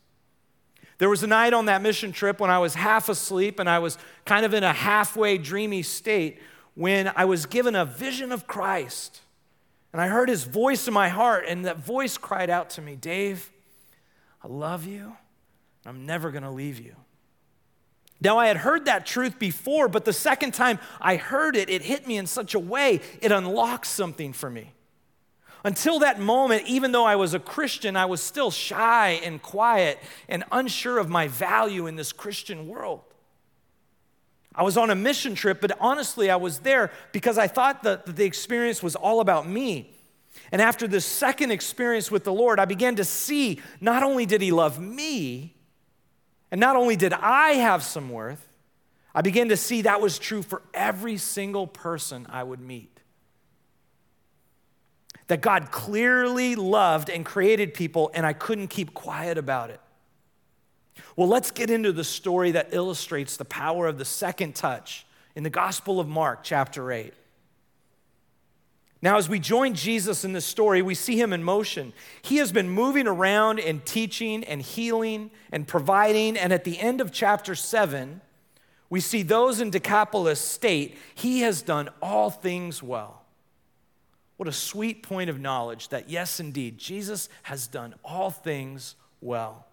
There 0.97 1.09
was 1.09 1.23
a 1.23 1.27
night 1.27 1.53
on 1.53 1.65
that 1.65 1.81
mission 1.81 2.11
trip 2.11 2.39
when 2.39 2.51
I 2.51 2.59
was 2.59 2.75
half 2.75 3.09
asleep 3.09 3.59
and 3.59 3.69
I 3.69 3.79
was 3.79 3.97
kind 4.25 4.45
of 4.45 4.53
in 4.53 4.63
a 4.63 4.73
halfway 4.73 5.37
dreamy 5.37 5.81
state 5.81 6.39
when 6.75 7.11
I 7.15 7.25
was 7.25 7.45
given 7.45 7.75
a 7.75 7.85
vision 7.85 8.31
of 8.31 8.45
Christ. 8.45 9.21
And 9.93 10.01
I 10.01 10.07
heard 10.07 10.29
his 10.29 10.43
voice 10.43 10.87
in 10.87 10.93
my 10.93 11.09
heart, 11.09 11.45
and 11.47 11.65
that 11.65 11.77
voice 11.77 12.17
cried 12.17 12.49
out 12.49 12.69
to 12.71 12.81
me 12.81 12.95
Dave, 12.95 13.51
I 14.43 14.47
love 14.47 14.85
you. 14.85 15.17
I'm 15.85 16.05
never 16.05 16.31
going 16.31 16.43
to 16.43 16.51
leave 16.51 16.79
you. 16.79 16.95
Now, 18.21 18.37
I 18.37 18.47
had 18.47 18.57
heard 18.57 18.85
that 18.85 19.07
truth 19.07 19.39
before, 19.39 19.87
but 19.87 20.05
the 20.05 20.13
second 20.13 20.53
time 20.53 20.77
I 21.01 21.15
heard 21.15 21.55
it, 21.55 21.69
it 21.69 21.81
hit 21.81 22.07
me 22.07 22.17
in 22.17 22.27
such 22.27 22.53
a 22.53 22.59
way, 22.59 23.01
it 23.19 23.31
unlocked 23.31 23.87
something 23.87 24.31
for 24.31 24.49
me. 24.49 24.73
Until 25.63 25.99
that 25.99 26.19
moment, 26.19 26.63
even 26.67 26.91
though 26.91 27.05
I 27.05 27.15
was 27.15 27.33
a 27.33 27.39
Christian, 27.39 27.95
I 27.95 28.05
was 28.05 28.21
still 28.21 28.49
shy 28.49 29.19
and 29.23 29.41
quiet 29.41 29.99
and 30.27 30.43
unsure 30.51 30.97
of 30.97 31.09
my 31.09 31.27
value 31.27 31.85
in 31.85 31.95
this 31.95 32.11
Christian 32.11 32.67
world. 32.67 33.01
I 34.55 34.63
was 34.63 34.75
on 34.75 34.89
a 34.89 34.95
mission 34.95 35.35
trip, 35.35 35.61
but 35.61 35.77
honestly, 35.79 36.29
I 36.29 36.35
was 36.35 36.59
there 36.59 36.91
because 37.11 37.37
I 37.37 37.47
thought 37.47 37.83
that 37.83 38.15
the 38.15 38.25
experience 38.25 38.83
was 38.83 38.95
all 38.95 39.21
about 39.21 39.47
me. 39.47 39.95
And 40.51 40.61
after 40.61 40.87
this 40.87 41.05
second 41.05 41.51
experience 41.51 42.09
with 42.09 42.23
the 42.23 42.33
Lord, 42.33 42.59
I 42.59 42.65
began 42.65 42.95
to 42.95 43.05
see 43.05 43.61
not 43.79 44.03
only 44.03 44.25
did 44.25 44.41
He 44.41 44.51
love 44.51 44.79
me, 44.79 45.55
and 46.51 46.59
not 46.59 46.75
only 46.75 46.95
did 46.95 47.13
I 47.13 47.51
have 47.53 47.83
some 47.83 48.09
worth, 48.09 48.45
I 49.13 49.21
began 49.21 49.49
to 49.49 49.57
see 49.57 49.83
that 49.83 50.01
was 50.01 50.19
true 50.19 50.41
for 50.41 50.61
every 50.73 51.17
single 51.17 51.67
person 51.67 52.25
I 52.29 52.43
would 52.43 52.59
meet. 52.59 53.00
That 55.31 55.39
God 55.39 55.71
clearly 55.71 56.55
loved 56.57 57.09
and 57.09 57.25
created 57.25 57.73
people, 57.73 58.11
and 58.13 58.25
I 58.25 58.33
couldn't 58.33 58.67
keep 58.67 58.93
quiet 58.93 59.37
about 59.37 59.69
it. 59.69 59.79
Well, 61.15 61.29
let's 61.29 61.51
get 61.51 61.69
into 61.69 61.93
the 61.93 62.03
story 62.03 62.51
that 62.51 62.73
illustrates 62.73 63.37
the 63.37 63.45
power 63.45 63.87
of 63.87 63.97
the 63.97 64.03
second 64.03 64.55
touch 64.55 65.05
in 65.33 65.43
the 65.43 65.49
Gospel 65.49 66.01
of 66.01 66.09
Mark, 66.09 66.43
chapter 66.43 66.91
8. 66.91 67.13
Now, 69.01 69.15
as 69.15 69.29
we 69.29 69.39
join 69.39 69.73
Jesus 69.73 70.25
in 70.25 70.33
this 70.33 70.43
story, 70.43 70.81
we 70.81 70.95
see 70.95 71.17
him 71.17 71.31
in 71.31 71.45
motion. 71.45 71.93
He 72.21 72.35
has 72.35 72.51
been 72.51 72.67
moving 72.67 73.07
around 73.07 73.61
and 73.61 73.85
teaching 73.85 74.43
and 74.43 74.61
healing 74.61 75.31
and 75.49 75.65
providing. 75.65 76.35
And 76.35 76.51
at 76.51 76.65
the 76.65 76.77
end 76.77 76.99
of 76.99 77.13
chapter 77.13 77.55
7, 77.55 78.19
we 78.89 78.99
see 78.99 79.23
those 79.23 79.61
in 79.61 79.69
Decapolis 79.69 80.41
state, 80.41 80.97
He 81.15 81.39
has 81.39 81.61
done 81.61 81.87
all 82.01 82.29
things 82.29 82.83
well. 82.83 83.20
What 84.41 84.47
a 84.47 84.51
sweet 84.51 85.03
point 85.03 85.29
of 85.29 85.39
knowledge 85.39 85.89
that, 85.89 86.09
yes, 86.09 86.39
indeed, 86.39 86.79
Jesus 86.79 87.29
has 87.43 87.67
done 87.67 87.93
all 88.03 88.31
things 88.31 88.95
well. 89.21 89.67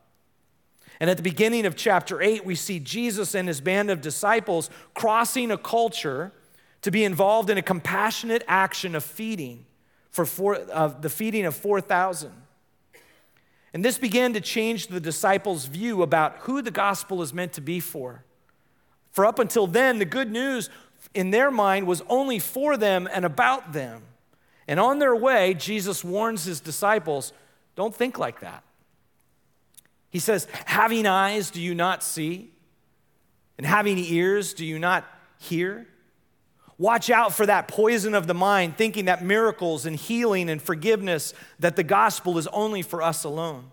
And 1.01 1.09
at 1.09 1.17
the 1.17 1.23
beginning 1.23 1.65
of 1.65 1.75
chapter 1.75 2.21
8, 2.21 2.45
we 2.45 2.55
see 2.55 2.79
Jesus 2.79 3.35
and 3.35 3.49
his 3.49 3.63
band 3.63 3.89
of 3.89 4.03
disciples 4.03 4.69
crossing 4.93 5.51
a 5.51 5.57
culture 5.57 6.33
to 6.83 6.91
be 6.91 7.03
involved 7.03 7.49
in 7.49 7.57
a 7.57 7.63
compassionate 7.63 8.45
action 8.47 8.95
of 8.95 9.03
feeding 9.03 9.65
for 10.11 10.27
four, 10.27 10.59
the 10.59 11.09
feeding 11.09 11.47
of 11.47 11.57
4,000. 11.57 12.31
And 13.73 13.83
this 13.83 13.97
began 13.97 14.35
to 14.35 14.41
change 14.43 14.89
the 14.89 15.01
disciples' 15.01 15.65
view 15.65 16.03
about 16.03 16.41
who 16.41 16.61
the 16.61 16.71
gospel 16.71 17.23
is 17.23 17.33
meant 17.33 17.55
to 17.55 17.63
be 17.63 17.81
for. 17.81 18.23
For 19.13 19.25
up 19.25 19.39
until 19.39 19.67
then, 19.67 19.99
the 19.99 20.05
good 20.05 20.31
news 20.31 20.69
in 21.15 21.31
their 21.31 21.51
mind 21.51 21.87
was 21.87 22.03
only 22.07 22.39
for 22.39 22.77
them 22.77 23.09
and 23.11 23.25
about 23.25 23.73
them. 23.73 24.03
And 24.69 24.79
on 24.79 24.99
their 24.99 25.17
way, 25.17 25.55
Jesus 25.55 26.05
warns 26.05 26.45
his 26.45 26.61
disciples 26.61 27.33
don't 27.75 27.95
think 27.95 28.19
like 28.19 28.41
that. 28.41 28.65
He 30.11 30.19
says, 30.19 30.49
Having 30.67 31.07
eyes, 31.07 31.51
do 31.51 31.61
you 31.61 31.75
not 31.75 32.03
see? 32.03 32.51
And 33.57 33.67
having 33.67 33.99
ears, 33.99 34.53
do 34.53 34.65
you 34.65 34.79
not 34.79 35.05
hear? 35.39 35.87
Watch 36.77 37.09
out 37.09 37.33
for 37.33 37.47
that 37.47 37.69
poison 37.69 38.15
of 38.15 38.27
the 38.27 38.35
mind, 38.35 38.77
thinking 38.77 39.07
that 39.07 39.25
miracles 39.25 39.87
and 39.87 39.97
healing 39.97 40.51
and 40.51 40.61
forgiveness, 40.61 41.35
that 41.59 41.77
the 41.77 41.83
gospel 41.83 42.39
is 42.39 42.47
only 42.49 42.83
for 42.83 43.03
us 43.03 43.25
alone. 43.25 43.71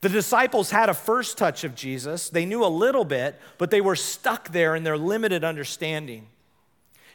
The 0.00 0.08
disciples 0.08 0.70
had 0.72 0.88
a 0.88 0.94
first 0.94 1.38
touch 1.38 1.62
of 1.62 1.76
Jesus. 1.76 2.28
They 2.28 2.46
knew 2.46 2.64
a 2.64 2.66
little 2.66 3.04
bit, 3.04 3.40
but 3.58 3.70
they 3.70 3.80
were 3.80 3.94
stuck 3.94 4.50
there 4.50 4.74
in 4.74 4.82
their 4.82 4.98
limited 4.98 5.44
understanding. 5.44 6.26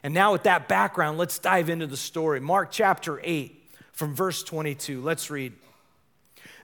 And 0.04 0.14
now, 0.14 0.32
with 0.32 0.44
that 0.44 0.68
background, 0.68 1.18
let's 1.18 1.40
dive 1.40 1.70
into 1.70 1.88
the 1.88 1.98
story. 1.98 2.40
Mark 2.40 2.70
chapter 2.72 3.20
8, 3.24 3.72
from 3.92 4.14
verse 4.14 4.44
22. 4.44 5.02
Let's 5.02 5.30
read. 5.30 5.54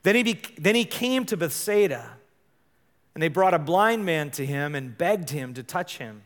Then 0.04 0.16
he, 0.16 0.24
be, 0.24 0.42
then 0.58 0.76
he 0.76 0.86
came 0.86 1.26
to 1.26 1.38
Bethsaida, 1.38 2.12
and 3.14 3.24
they 3.24 3.30
brought 3.30 3.54
a 3.54 3.60
blind 3.60 4.06
man 4.06 4.32
to 4.32 4.46
him 4.46 4.76
and 4.76 4.98
begged 4.98 5.30
him 5.30 5.54
to 5.56 5.64
touch 5.64 5.98
him. 5.98 6.24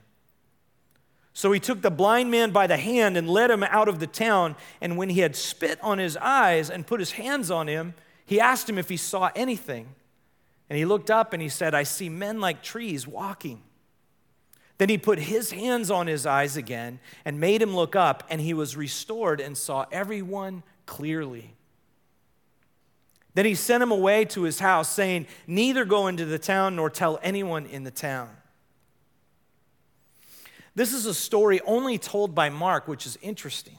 So 1.37 1.51
he 1.51 1.59
took 1.59 1.83
the 1.83 1.91
blind 1.91 2.31
man 2.31 2.49
by 2.49 2.65
the 2.65 2.77
hand 2.77 3.15
and 3.15 3.29
led 3.29 3.51
him 3.51 3.61
out 3.61 3.87
of 3.87 3.99
the 3.99 4.07
town. 4.07 4.55
And 4.81 4.97
when 4.97 5.09
he 5.09 5.19
had 5.19 5.35
spit 5.35 5.77
on 5.83 5.99
his 5.99 6.17
eyes 6.17 6.71
and 6.71 6.87
put 6.87 6.99
his 6.99 7.11
hands 7.11 7.51
on 7.51 7.67
him, 7.67 7.93
he 8.25 8.39
asked 8.39 8.67
him 8.67 8.79
if 8.79 8.89
he 8.89 8.97
saw 8.97 9.29
anything. 9.35 9.89
And 10.67 10.79
he 10.79 10.85
looked 10.85 11.11
up 11.11 11.33
and 11.33 11.41
he 11.41 11.49
said, 11.49 11.75
I 11.75 11.83
see 11.83 12.09
men 12.09 12.41
like 12.41 12.63
trees 12.63 13.07
walking. 13.07 13.61
Then 14.77 14.89
he 14.89 14.97
put 14.97 15.19
his 15.19 15.51
hands 15.51 15.89
on 15.89 16.07
his 16.07 16.25
eyes 16.25 16.55
again 16.55 16.99
and 17.25 17.39
made 17.39 17.61
him 17.61 17.75
look 17.75 17.95
up, 17.95 18.23
and 18.29 18.39
he 18.39 18.53
was 18.53 18.77
restored 18.77 19.41
and 19.41 19.57
saw 19.57 19.85
everyone 19.91 20.63
clearly. 20.85 21.55
Then 23.33 23.45
he 23.45 23.55
sent 23.55 23.83
him 23.83 23.91
away 23.91 24.25
to 24.25 24.43
his 24.43 24.59
house, 24.59 24.89
saying, 24.89 25.27
Neither 25.45 25.85
go 25.85 26.07
into 26.07 26.25
the 26.25 26.39
town 26.39 26.75
nor 26.75 26.89
tell 26.89 27.19
anyone 27.23 27.65
in 27.65 27.83
the 27.83 27.91
town. 27.91 28.29
This 30.75 30.93
is 30.93 31.07
a 31.07 31.13
story 31.13 31.59
only 31.61 31.97
told 31.97 32.35
by 32.35 32.49
Mark, 32.49 32.87
which 32.87 33.07
is 33.07 33.17
interesting. 33.21 33.77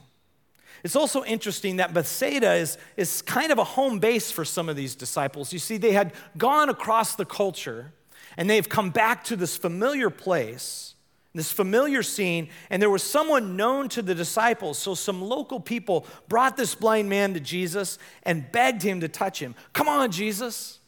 It's 0.83 0.95
also 0.95 1.23
interesting 1.23 1.77
that 1.77 1.93
Bethsaida 1.93 2.53
is, 2.53 2.77
is 2.95 3.21
kind 3.21 3.51
of 3.51 3.57
a 3.57 3.63
home 3.63 3.99
base 3.99 4.31
for 4.31 4.45
some 4.45 4.69
of 4.69 4.75
these 4.75 4.95
disciples. 4.95 5.51
You 5.51 5.59
see, 5.59 5.77
they 5.77 5.91
had 5.91 6.13
gone 6.37 6.69
across 6.69 7.15
the 7.15 7.25
culture 7.25 7.93
and 8.37 8.49
they've 8.49 8.67
come 8.67 8.89
back 8.89 9.23
to 9.25 9.35
this 9.35 9.57
familiar 9.57 10.09
place, 10.09 10.88
this 11.33 11.51
familiar 11.51 12.01
scene, 12.01 12.49
and 12.69 12.81
there 12.81 12.89
was 12.89 13.03
someone 13.03 13.55
known 13.55 13.87
to 13.89 14.01
the 14.01 14.15
disciples. 14.15 14.79
So 14.79 14.95
some 14.95 15.21
local 15.21 15.59
people 15.59 16.07
brought 16.27 16.57
this 16.57 16.73
blind 16.73 17.07
man 17.09 17.33
to 17.35 17.39
Jesus 17.39 17.99
and 18.23 18.51
begged 18.51 18.81
him 18.81 19.01
to 19.01 19.07
touch 19.07 19.39
him. 19.39 19.53
Come 19.73 19.87
on, 19.87 20.11
Jesus. 20.11 20.79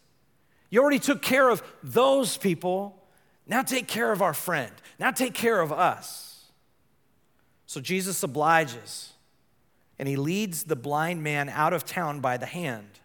You 0.71 0.81
already 0.81 0.99
took 0.99 1.21
care 1.21 1.49
of 1.49 1.61
those 1.83 2.37
people. 2.37 3.03
Now 3.45 3.61
take 3.61 3.87
care 3.87 4.11
of 4.11 4.21
our 4.21 4.33
friend. 4.33 4.71
Now 4.99 5.11
take 5.11 5.33
care 5.33 5.61
of 5.61 5.71
us. 5.71 6.45
So 7.67 7.79
Jesus 7.79 8.23
obliges 8.23 9.13
and 9.99 10.09
he 10.09 10.15
leads 10.15 10.63
the 10.63 10.75
blind 10.75 11.21
man 11.21 11.49
out 11.49 11.73
of 11.73 11.85
town 11.85 12.21
by 12.21 12.37
the 12.37 12.45
hand. 12.45 12.99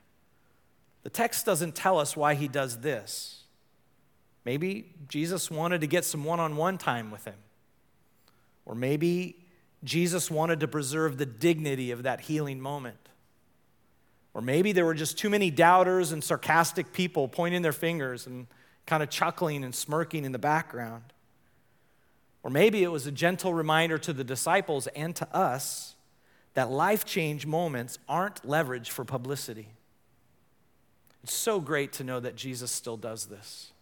The 1.02 1.10
text 1.10 1.44
doesn't 1.44 1.74
tell 1.74 1.98
us 1.98 2.16
why 2.16 2.34
he 2.34 2.48
does 2.48 2.80
this. 2.80 3.44
Maybe 4.46 4.94
Jesus 5.08 5.50
wanted 5.50 5.80
to 5.80 5.88
get 5.88 6.04
some 6.04 6.22
one 6.22 6.38
on 6.38 6.56
one 6.56 6.78
time 6.78 7.10
with 7.10 7.24
him. 7.24 7.34
Or 8.64 8.76
maybe 8.76 9.44
Jesus 9.82 10.30
wanted 10.30 10.60
to 10.60 10.68
preserve 10.68 11.18
the 11.18 11.26
dignity 11.26 11.90
of 11.90 12.04
that 12.04 12.20
healing 12.20 12.60
moment. 12.60 13.08
Or 14.34 14.40
maybe 14.40 14.70
there 14.70 14.84
were 14.84 14.94
just 14.94 15.18
too 15.18 15.28
many 15.28 15.50
doubters 15.50 16.12
and 16.12 16.22
sarcastic 16.22 16.92
people 16.92 17.26
pointing 17.26 17.62
their 17.62 17.72
fingers 17.72 18.28
and 18.28 18.46
kind 18.86 19.02
of 19.02 19.10
chuckling 19.10 19.64
and 19.64 19.74
smirking 19.74 20.24
in 20.24 20.30
the 20.30 20.38
background. 20.38 21.02
Or 22.44 22.50
maybe 22.50 22.84
it 22.84 22.92
was 22.92 23.04
a 23.04 23.12
gentle 23.12 23.52
reminder 23.52 23.98
to 23.98 24.12
the 24.12 24.22
disciples 24.22 24.86
and 24.94 25.16
to 25.16 25.26
us 25.34 25.96
that 26.54 26.70
life 26.70 27.04
change 27.04 27.46
moments 27.46 27.98
aren't 28.08 28.48
leverage 28.48 28.90
for 28.90 29.04
publicity. 29.04 29.70
It's 31.24 31.34
so 31.34 31.58
great 31.58 31.92
to 31.94 32.04
know 32.04 32.20
that 32.20 32.36
Jesus 32.36 32.70
still 32.70 32.96
does 32.96 33.26
this. 33.26 33.72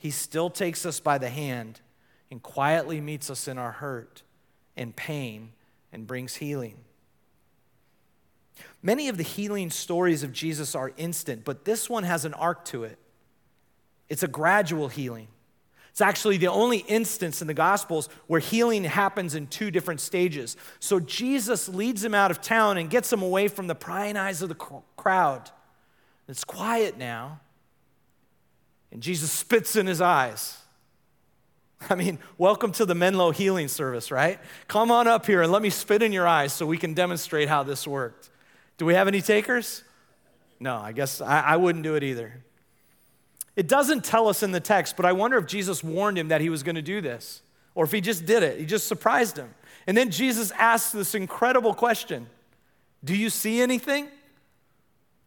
He 0.00 0.10
still 0.10 0.48
takes 0.50 0.84
us 0.86 0.98
by 0.98 1.18
the 1.18 1.28
hand 1.28 1.80
and 2.30 2.42
quietly 2.42 3.00
meets 3.00 3.30
us 3.30 3.46
in 3.46 3.58
our 3.58 3.70
hurt 3.70 4.22
and 4.76 4.96
pain 4.96 5.52
and 5.92 6.06
brings 6.06 6.36
healing. 6.36 6.76
Many 8.82 9.08
of 9.08 9.18
the 9.18 9.22
healing 9.22 9.70
stories 9.70 10.22
of 10.22 10.32
Jesus 10.32 10.74
are 10.74 10.92
instant, 10.96 11.44
but 11.44 11.66
this 11.66 11.90
one 11.90 12.04
has 12.04 12.24
an 12.24 12.32
arc 12.32 12.64
to 12.66 12.84
it. 12.84 12.98
It's 14.08 14.22
a 14.22 14.28
gradual 14.28 14.88
healing. 14.88 15.28
It's 15.90 16.00
actually 16.00 16.38
the 16.38 16.46
only 16.46 16.78
instance 16.78 17.42
in 17.42 17.46
the 17.46 17.54
Gospels 17.54 18.08
where 18.26 18.40
healing 18.40 18.84
happens 18.84 19.34
in 19.34 19.48
two 19.48 19.70
different 19.70 20.00
stages. 20.00 20.56
So 20.78 20.98
Jesus 20.98 21.68
leads 21.68 22.02
him 22.02 22.14
out 22.14 22.30
of 22.30 22.40
town 22.40 22.78
and 22.78 22.88
gets 22.88 23.12
him 23.12 23.20
away 23.20 23.48
from 23.48 23.66
the 23.66 23.74
prying 23.74 24.16
eyes 24.16 24.40
of 24.40 24.48
the 24.48 24.80
crowd. 24.96 25.50
It's 26.26 26.44
quiet 26.44 26.96
now. 26.96 27.40
And 28.92 29.02
Jesus 29.02 29.30
spits 29.30 29.76
in 29.76 29.86
his 29.86 30.00
eyes. 30.00 30.58
I 31.88 31.94
mean, 31.94 32.18
welcome 32.36 32.72
to 32.72 32.84
the 32.84 32.94
Menlo 32.94 33.30
Healing 33.30 33.68
Service, 33.68 34.10
right? 34.10 34.38
Come 34.68 34.90
on 34.90 35.06
up 35.06 35.26
here 35.26 35.42
and 35.42 35.50
let 35.50 35.62
me 35.62 35.70
spit 35.70 36.02
in 36.02 36.12
your 36.12 36.26
eyes 36.26 36.52
so 36.52 36.66
we 36.66 36.76
can 36.76 36.92
demonstrate 36.92 37.48
how 37.48 37.62
this 37.62 37.86
worked. 37.86 38.30
Do 38.76 38.84
we 38.84 38.94
have 38.94 39.08
any 39.08 39.22
takers? 39.22 39.82
No, 40.58 40.76
I 40.76 40.92
guess 40.92 41.20
I, 41.20 41.40
I 41.40 41.56
wouldn't 41.56 41.84
do 41.84 41.94
it 41.94 42.02
either. 42.02 42.42
It 43.56 43.66
doesn't 43.66 44.04
tell 44.04 44.28
us 44.28 44.42
in 44.42 44.52
the 44.52 44.60
text, 44.60 44.96
but 44.96 45.06
I 45.06 45.12
wonder 45.12 45.38
if 45.38 45.46
Jesus 45.46 45.82
warned 45.82 46.18
him 46.18 46.28
that 46.28 46.40
he 46.40 46.50
was 46.50 46.62
going 46.62 46.76
to 46.76 46.82
do 46.82 47.00
this, 47.00 47.42
or 47.74 47.84
if 47.84 47.92
he 47.92 48.00
just 48.00 48.26
did 48.26 48.42
it. 48.42 48.58
He 48.58 48.66
just 48.66 48.86
surprised 48.86 49.36
him. 49.36 49.54
And 49.86 49.96
then 49.96 50.10
Jesus 50.10 50.50
asks 50.52 50.92
this 50.92 51.14
incredible 51.14 51.74
question 51.74 52.26
Do 53.02 53.16
you 53.16 53.30
see 53.30 53.60
anything? 53.60 54.08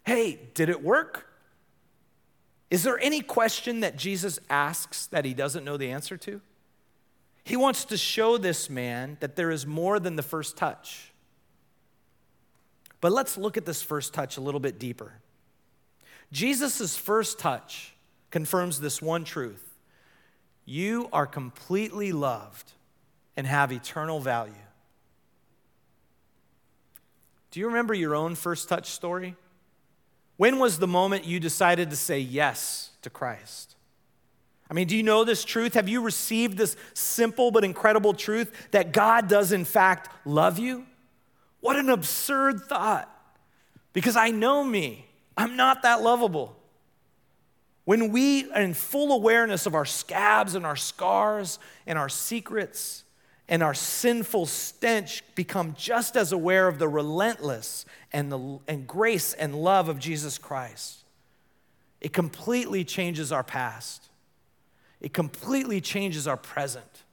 Hey, 0.03 0.39
did 0.53 0.69
it 0.69 0.83
work? 0.83 1.27
Is 2.73 2.81
there 2.81 2.97
any 2.99 3.21
question 3.21 3.81
that 3.81 3.97
Jesus 3.97 4.39
asks 4.49 5.05
that 5.05 5.25
he 5.25 5.35
doesn't 5.35 5.63
know 5.63 5.77
the 5.77 5.91
answer 5.91 6.17
to? 6.17 6.41
He 7.43 7.55
wants 7.55 7.85
to 7.85 7.97
show 7.97 8.39
this 8.39 8.67
man 8.67 9.17
that 9.19 9.35
there 9.35 9.51
is 9.51 9.67
more 9.67 9.99
than 9.99 10.15
the 10.15 10.23
first 10.23 10.57
touch. 10.57 11.13
But 12.99 13.11
let's 13.11 13.37
look 13.37 13.57
at 13.57 13.65
this 13.67 13.83
first 13.83 14.11
touch 14.15 14.37
a 14.37 14.41
little 14.41 14.59
bit 14.59 14.79
deeper. 14.79 15.13
Jesus' 16.31 16.97
first 16.97 17.37
touch 17.37 17.93
confirms 18.31 18.79
this 18.79 19.03
one 19.03 19.23
truth 19.23 19.75
you 20.65 21.09
are 21.13 21.27
completely 21.27 22.11
loved 22.11 22.71
and 23.37 23.45
have 23.45 23.71
eternal 23.71 24.19
value. 24.19 24.53
Do 27.51 27.59
you 27.59 27.67
remember 27.67 27.93
your 27.93 28.15
own 28.15 28.33
first 28.33 28.67
touch 28.67 28.89
story? 28.89 29.35
When 30.37 30.59
was 30.59 30.79
the 30.79 30.87
moment 30.87 31.25
you 31.25 31.39
decided 31.39 31.89
to 31.89 31.95
say 31.95 32.19
yes 32.19 32.91
to 33.01 33.09
Christ? 33.09 33.75
I 34.69 34.73
mean, 34.73 34.87
do 34.87 34.97
you 34.97 35.03
know 35.03 35.23
this 35.23 35.43
truth? 35.43 35.75
Have 35.75 35.87
you 35.87 36.01
received 36.01 36.57
this 36.57 36.75
simple 36.93 37.51
but 37.51 37.63
incredible 37.63 38.13
truth 38.13 38.69
that 38.71 38.91
God 38.91 39.27
does, 39.27 39.51
in 39.51 39.65
fact, 39.65 40.09
love 40.25 40.57
you? 40.57 40.85
What 41.59 41.75
an 41.75 41.89
absurd 41.89 42.61
thought. 42.61 43.09
Because 43.93 44.15
I 44.15 44.31
know 44.31 44.63
me, 44.63 45.05
I'm 45.37 45.55
not 45.55 45.83
that 45.83 46.01
lovable. 46.01 46.57
When 47.85 48.11
we 48.11 48.49
are 48.51 48.61
in 48.61 48.73
full 48.73 49.11
awareness 49.11 49.65
of 49.65 49.75
our 49.75 49.85
scabs 49.85 50.55
and 50.55 50.65
our 50.65 50.75
scars 50.75 51.59
and 51.85 51.99
our 51.99 52.09
secrets 52.09 53.02
and 53.49 53.61
our 53.61 53.73
sinful 53.73 54.45
stench, 54.45 55.23
become 55.35 55.75
just 55.77 56.15
as 56.15 56.31
aware 56.31 56.67
of 56.67 56.79
the 56.79 56.87
relentless 56.87 57.85
and, 58.11 58.31
the, 58.31 58.59
and 58.67 58.87
grace 58.87 59.33
and 59.33 59.55
love 59.55 59.89
of 59.89 59.99
Jesus 59.99 60.37
Christ, 60.37 61.03
it 61.99 62.13
completely 62.13 62.83
changes 62.83 63.31
our 63.31 63.43
past. 63.43 64.09
It 65.01 65.13
completely 65.13 65.81
changes 65.81 66.27
our 66.27 66.37
present, 66.37 67.03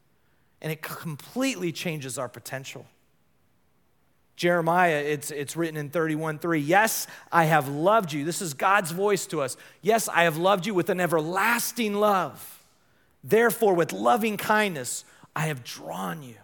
and 0.62 0.70
it 0.70 0.80
completely 0.80 1.72
changes 1.72 2.18
our 2.18 2.28
potential. 2.28 2.86
Jeremiah, 4.36 5.02
it's, 5.04 5.30
it's 5.30 5.54
written 5.54 5.76
in 5.76 5.90
31 5.90 6.38
3. 6.38 6.60
Yes, 6.60 7.06
I 7.30 7.44
have 7.44 7.68
loved 7.68 8.12
you. 8.12 8.24
This 8.24 8.40
is 8.40 8.54
God's 8.54 8.90
voice 8.90 9.26
to 9.26 9.42
us. 9.42 9.56
Yes, 9.82 10.08
I 10.08 10.22
have 10.22 10.38
loved 10.38 10.66
you 10.66 10.72
with 10.72 10.88
an 10.88 11.00
everlasting 11.00 11.94
love. 11.94 12.64
Therefore, 13.22 13.74
with 13.74 13.92
loving 13.92 14.38
kindness, 14.38 15.04
I 15.34 15.46
have 15.46 15.64
drawn 15.64 16.22
you. 16.22 16.36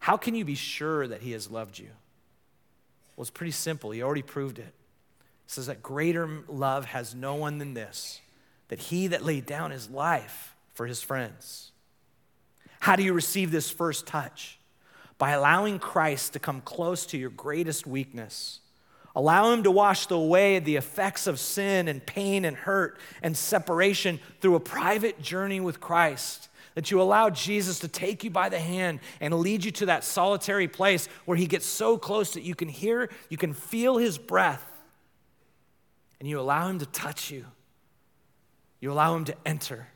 How 0.00 0.16
can 0.16 0.34
you 0.34 0.44
be 0.44 0.54
sure 0.54 1.06
that 1.06 1.22
He 1.22 1.32
has 1.32 1.50
loved 1.50 1.78
you? 1.78 1.90
Well, 3.16 3.22
it's 3.22 3.30
pretty 3.30 3.52
simple. 3.52 3.90
He 3.90 4.02
already 4.02 4.22
proved 4.22 4.58
it. 4.58 4.62
It 4.62 5.50
says 5.50 5.66
that 5.66 5.82
greater 5.82 6.42
love 6.48 6.84
has 6.86 7.14
no 7.14 7.34
one 7.34 7.58
than 7.58 7.74
this 7.74 8.20
that 8.68 8.78
he 8.78 9.08
that 9.08 9.24
laid 9.24 9.46
down 9.46 9.70
his 9.70 9.90
life 9.90 10.54
for 10.74 10.86
his 10.86 11.02
friends. 11.02 11.72
How 12.80 12.96
do 12.96 13.02
you 13.02 13.12
receive 13.12 13.50
this 13.50 13.70
first 13.70 14.06
touch? 14.06 14.58
By 15.16 15.30
allowing 15.30 15.78
Christ 15.78 16.34
to 16.34 16.38
come 16.38 16.60
close 16.60 17.04
to 17.06 17.18
your 17.18 17.30
greatest 17.30 17.86
weakness. 17.86 18.60
Allow 19.16 19.52
him 19.52 19.64
to 19.64 19.70
wash 19.70 20.08
away 20.10 20.60
the 20.60 20.76
effects 20.76 21.26
of 21.26 21.40
sin 21.40 21.88
and 21.88 22.06
pain 22.06 22.44
and 22.44 22.56
hurt 22.56 22.98
and 23.20 23.36
separation 23.36 24.20
through 24.40 24.54
a 24.54 24.60
private 24.60 25.20
journey 25.20 25.58
with 25.58 25.80
Christ. 25.80 26.47
That 26.78 26.92
you 26.92 27.02
allow 27.02 27.28
Jesus 27.28 27.80
to 27.80 27.88
take 27.88 28.22
you 28.22 28.30
by 28.30 28.48
the 28.48 28.60
hand 28.60 29.00
and 29.20 29.34
lead 29.34 29.64
you 29.64 29.72
to 29.72 29.86
that 29.86 30.04
solitary 30.04 30.68
place 30.68 31.08
where 31.24 31.36
he 31.36 31.48
gets 31.48 31.66
so 31.66 31.98
close 31.98 32.34
that 32.34 32.44
you 32.44 32.54
can 32.54 32.68
hear, 32.68 33.10
you 33.28 33.36
can 33.36 33.52
feel 33.52 33.96
his 33.96 34.16
breath, 34.16 34.62
and 36.20 36.28
you 36.28 36.38
allow 36.38 36.68
him 36.68 36.78
to 36.78 36.86
touch 36.86 37.32
you 37.32 37.46
you 38.80 38.92
allow 38.92 39.16
him 39.16 39.24
to 39.24 39.34
enter. 39.44 39.88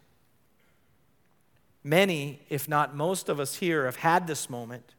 Many, 1.85 2.41
if 2.49 2.69
not 2.69 2.95
most 2.95 3.29
of 3.29 3.41
us 3.41 3.57
here, 3.57 3.87
have 3.87 3.97
had 3.97 4.27
this 4.27 4.49
moment, 4.49 4.95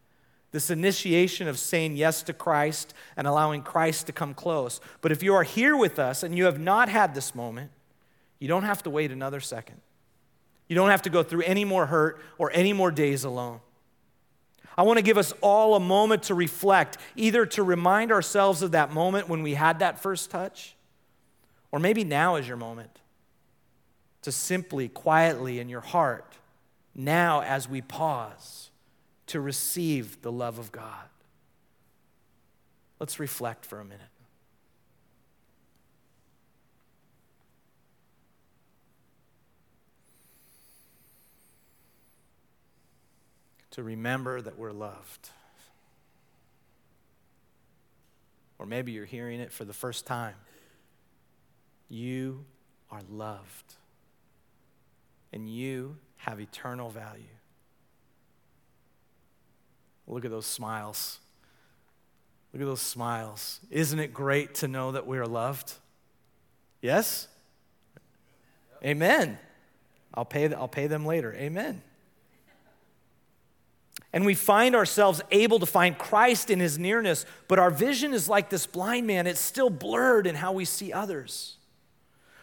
this 0.52 0.70
initiation 0.70 1.48
of 1.48 1.58
saying 1.58 1.96
yes 1.96 2.24
to 2.24 2.34
Christ 2.34 2.94
and 3.16 3.26
allowing 3.26 3.62
Christ 3.62 4.06
to 4.08 4.14
come 4.14 4.34
close. 4.34 4.80
But 5.02 5.12
if 5.12 5.24
you 5.24 5.34
are 5.34 5.44
here 5.44 5.76
with 5.76 5.98
us 6.00 6.24
and 6.24 6.38
you 6.38 6.46
have 6.46 6.60
not 6.60 6.90
had 6.90 7.16
this 7.16 7.34
moment, 7.34 7.72
you 8.40 8.48
don't 8.48 8.64
have 8.64 8.84
to 8.84 8.90
wait 8.90 9.12
another 9.12 9.40
second. 9.40 9.80
You 10.68 10.76
don't 10.76 10.90
have 10.90 11.04
to 11.04 11.10
go 11.10 11.24
through 11.24 11.44
any 11.44 11.66
more 11.66 11.86
hurt 11.86 12.22
or 12.38 12.52
any 12.54 12.74
more 12.74 12.92
days 12.92 13.24
alone. 13.24 13.60
I 14.78 14.84
want 14.84 14.98
to 14.98 15.04
give 15.04 15.18
us 15.18 15.34
all 15.42 15.76
a 15.76 15.80
moment 15.80 16.24
to 16.24 16.36
reflect, 16.36 16.98
either 17.16 17.46
to 17.48 17.64
remind 17.64 18.12
ourselves 18.12 18.62
of 18.62 18.72
that 18.72 18.92
moment 18.92 19.30
when 19.30 19.44
we 19.44 19.54
had 19.54 19.80
that 19.80 20.00
first 20.00 20.32
touch, 20.32 20.76
or 21.72 21.80
maybe 21.80 22.04
now 22.04 22.36
is 22.38 22.48
your 22.48 22.58
moment 22.58 23.00
to 24.24 24.32
simply, 24.32 24.88
quietly 24.88 25.60
in 25.60 25.70
your 25.70 25.82
heart, 25.82 26.38
now 26.96 27.42
as 27.42 27.68
we 27.68 27.82
pause, 27.82 28.72
to 29.28 29.40
receive 29.40 30.22
the 30.22 30.32
love 30.32 30.60
of 30.60 30.72
God. 30.72 31.08
Let's 33.00 33.20
reflect 33.20 33.66
for 33.66 33.80
a 33.80 33.86
minute. 33.86 34.13
To 43.74 43.84
remember 43.84 44.42
that 44.42 44.58
we're 44.58 44.72
loved. 44.72 45.30
Or 48.60 48.66
maybe 48.66 48.92
you're 48.92 49.06
hearing 49.06 49.40
it 49.40 49.52
for 49.52 49.66
the 49.66 49.74
first 49.74 50.06
time. 50.06 50.36
You 51.90 52.46
are 52.92 53.02
loved 53.10 53.76
and 55.34 55.50
you 55.50 55.98
have 56.18 56.40
eternal 56.40 56.90
value. 56.90 57.24
Look 60.08 60.24
at 60.24 60.32
those 60.32 60.46
smiles. 60.46 61.20
Look 62.54 62.62
at 62.62 62.68
those 62.68 62.82
smiles. 62.82 63.60
Isn't 63.72 64.00
it 64.00 64.14
great 64.14 64.54
to 64.56 64.68
know 64.68 64.92
that 64.92 65.08
we 65.08 65.18
are 65.18 65.28
loved? 65.28 65.74
Yes? 66.82 67.28
Amen. 68.86 69.40
I'll 70.14 70.26
pay, 70.26 70.54
I'll 70.54 70.68
pay 70.68 70.86
them 70.86 71.06
later. 71.06 71.34
Amen. 71.34 71.82
And 74.12 74.26
we 74.26 74.36
find 74.36 74.76
ourselves 74.76 75.22
able 75.32 75.60
to 75.60 75.66
find 75.66 75.98
Christ 75.98 76.52
in 76.52 76.60
his 76.60 76.78
nearness, 76.78 77.26
but 77.48 77.58
our 77.58 77.72
vision 77.72 78.14
is 78.14 78.30
like 78.30 78.50
this 78.50 78.68
blind 78.68 79.08
man. 79.08 79.26
It's 79.26 79.40
still 79.40 79.72
blurred 79.72 80.28
in 80.28 80.36
how 80.36 80.52
we 80.52 80.66
see 80.66 80.94
others. 80.94 81.58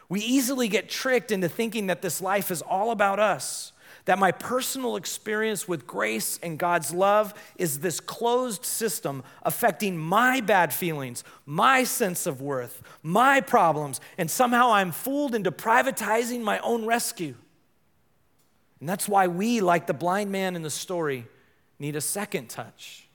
We 0.08 0.20
easily 0.20 0.66
get 0.66 0.90
tricked 0.90 1.30
into 1.30 1.48
thinking 1.48 1.86
that 1.86 2.02
this 2.02 2.20
life 2.20 2.50
is 2.50 2.62
all 2.62 2.90
about 2.90 3.20
us, 3.20 3.72
that 4.06 4.18
my 4.18 4.32
personal 4.32 4.96
experience 4.96 5.68
with 5.68 5.86
grace 5.86 6.40
and 6.42 6.58
God's 6.58 6.92
love 6.92 7.32
is 7.56 7.78
this 7.78 8.00
closed 8.00 8.64
system 8.64 9.22
affecting 9.44 9.96
my 9.96 10.40
bad 10.40 10.74
feelings, 10.74 11.22
my 11.46 11.84
sense 11.84 12.26
of 12.26 12.40
worth, 12.40 12.82
my 13.04 13.40
problems, 13.40 14.00
and 14.18 14.28
somehow 14.28 14.72
I'm 14.72 14.90
fooled 14.90 15.36
into 15.36 15.52
privatizing 15.52 16.40
my 16.40 16.58
own 16.58 16.84
rescue. 16.84 17.36
And 18.80 18.88
that's 18.88 19.08
why 19.08 19.28
we, 19.28 19.60
like 19.60 19.86
the 19.86 19.94
blind 19.94 20.32
man 20.32 20.56
in 20.56 20.62
the 20.62 20.70
story, 20.70 21.28
need 21.80 21.96
a 21.96 22.00
second 22.00 22.48
touch. 22.48 23.08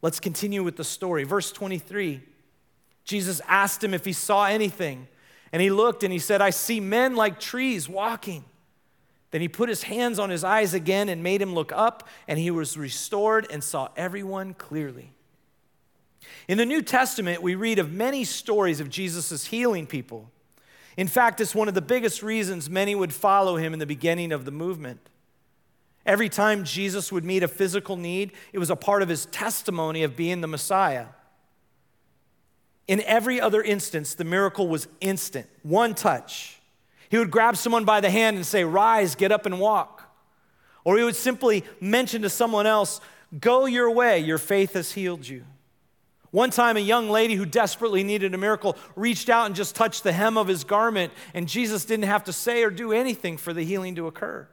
Let's 0.00 0.20
continue 0.20 0.62
with 0.62 0.76
the 0.76 0.84
story. 0.84 1.24
Verse 1.24 1.50
23 1.50 2.22
Jesus 3.04 3.40
asked 3.48 3.82
him 3.82 3.94
if 3.94 4.04
he 4.04 4.12
saw 4.12 4.44
anything. 4.44 5.08
And 5.50 5.62
he 5.62 5.70
looked 5.70 6.04
and 6.04 6.12
he 6.12 6.18
said, 6.18 6.42
I 6.42 6.50
see 6.50 6.78
men 6.78 7.16
like 7.16 7.40
trees 7.40 7.88
walking. 7.88 8.44
Then 9.30 9.40
he 9.40 9.48
put 9.48 9.70
his 9.70 9.84
hands 9.84 10.18
on 10.18 10.28
his 10.28 10.44
eyes 10.44 10.74
again 10.74 11.08
and 11.08 11.22
made 11.22 11.40
him 11.40 11.54
look 11.54 11.72
up, 11.72 12.06
and 12.26 12.38
he 12.38 12.50
was 12.50 12.76
restored 12.76 13.46
and 13.50 13.64
saw 13.64 13.88
everyone 13.96 14.54
clearly. 14.54 15.12
In 16.48 16.58
the 16.58 16.66
New 16.66 16.82
Testament, 16.82 17.42
we 17.42 17.54
read 17.54 17.78
of 17.78 17.92
many 17.92 18.24
stories 18.24 18.80
of 18.80 18.90
Jesus' 18.90 19.46
healing 19.46 19.86
people. 19.86 20.30
In 20.96 21.08
fact, 21.08 21.40
it's 21.40 21.54
one 21.54 21.68
of 21.68 21.74
the 21.74 21.82
biggest 21.82 22.22
reasons 22.22 22.68
many 22.68 22.94
would 22.94 23.12
follow 23.12 23.56
him 23.56 23.72
in 23.72 23.78
the 23.78 23.86
beginning 23.86 24.32
of 24.32 24.44
the 24.44 24.50
movement. 24.50 25.08
Every 26.08 26.30
time 26.30 26.64
Jesus 26.64 27.12
would 27.12 27.22
meet 27.22 27.42
a 27.42 27.48
physical 27.48 27.98
need, 27.98 28.32
it 28.54 28.58
was 28.58 28.70
a 28.70 28.76
part 28.76 29.02
of 29.02 29.10
his 29.10 29.26
testimony 29.26 30.04
of 30.04 30.16
being 30.16 30.40
the 30.40 30.46
Messiah. 30.46 31.08
In 32.86 33.02
every 33.02 33.38
other 33.38 33.60
instance, 33.62 34.14
the 34.14 34.24
miracle 34.24 34.68
was 34.68 34.88
instant, 35.02 35.46
one 35.62 35.94
touch. 35.94 36.60
He 37.10 37.18
would 37.18 37.30
grab 37.30 37.58
someone 37.58 37.84
by 37.84 38.00
the 38.00 38.08
hand 38.08 38.36
and 38.36 38.46
say, 38.46 38.64
Rise, 38.64 39.16
get 39.16 39.32
up 39.32 39.44
and 39.44 39.60
walk. 39.60 40.10
Or 40.82 40.96
he 40.96 41.04
would 41.04 41.14
simply 41.14 41.62
mention 41.78 42.22
to 42.22 42.30
someone 42.30 42.66
else, 42.66 43.02
Go 43.38 43.66
your 43.66 43.90
way, 43.90 44.18
your 44.18 44.38
faith 44.38 44.72
has 44.72 44.92
healed 44.92 45.28
you. 45.28 45.44
One 46.30 46.48
time, 46.48 46.78
a 46.78 46.80
young 46.80 47.10
lady 47.10 47.34
who 47.34 47.44
desperately 47.44 48.02
needed 48.02 48.32
a 48.32 48.38
miracle 48.38 48.78
reached 48.96 49.28
out 49.28 49.44
and 49.44 49.54
just 49.54 49.76
touched 49.76 50.04
the 50.04 50.12
hem 50.12 50.38
of 50.38 50.48
his 50.48 50.64
garment, 50.64 51.12
and 51.34 51.46
Jesus 51.46 51.84
didn't 51.84 52.06
have 52.06 52.24
to 52.24 52.32
say 52.32 52.64
or 52.64 52.70
do 52.70 52.92
anything 52.92 53.36
for 53.36 53.52
the 53.52 53.62
healing 53.62 53.94
to 53.96 54.06
occur. 54.06 54.48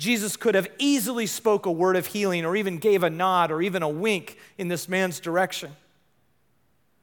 Jesus 0.00 0.34
could 0.38 0.54
have 0.54 0.66
easily 0.78 1.26
spoke 1.26 1.66
a 1.66 1.70
word 1.70 1.94
of 1.94 2.06
healing 2.06 2.46
or 2.46 2.56
even 2.56 2.78
gave 2.78 3.02
a 3.02 3.10
nod 3.10 3.50
or 3.50 3.60
even 3.60 3.82
a 3.82 3.88
wink 3.88 4.38
in 4.56 4.68
this 4.68 4.88
man's 4.88 5.20
direction. 5.20 5.76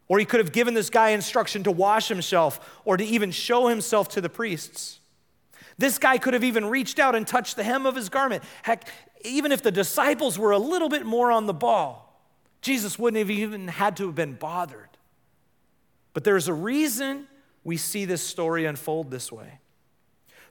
Or 0.08 0.18
he 0.18 0.26
could 0.26 0.40
have 0.40 0.52
given 0.52 0.74
this 0.74 0.90
guy 0.90 1.10
instruction 1.10 1.62
to 1.64 1.72
wash 1.72 2.08
himself 2.08 2.82
or 2.86 2.98
to 2.98 3.06
even 3.06 3.30
show 3.30 3.68
himself 3.68 4.10
to 4.10 4.22
the 4.22 4.30
priests. 4.30 5.00
This 5.78 6.00
guy 6.00 6.18
could 6.18 6.34
have 6.34 6.44
even 6.44 6.66
reached 6.66 6.98
out 6.98 7.14
and 7.14 7.28
touched 7.28 7.56
the 7.56 7.64
hem 7.64 7.86
of 7.86 7.96
his 7.96 8.10
garment. 8.10 8.44
Heck, 8.64 8.90
even 9.24 9.52
if 9.52 9.62
the 9.62 9.72
disciples 9.72 10.40
were 10.40 10.52
a 10.52 10.58
little 10.58 10.90
bit 10.90 11.06
more 11.06 11.32
on 11.32 11.46
the 11.46 11.54
ball, 11.54 12.20
Jesus 12.64 12.98
wouldn't 12.98 13.20
have 13.20 13.30
even 13.30 13.68
had 13.68 13.96
to 13.98 14.08
have 14.08 14.16
been 14.16 14.34
bothered. 14.34 14.90
But 16.16 16.24
there's 16.24 16.48
a 16.48 16.54
reason 16.54 17.28
we 17.64 17.78
see 17.78 18.06
this 18.06 18.24
story 18.24 18.66
unfold 18.66 19.12
this 19.12 19.32
way. 19.32 19.60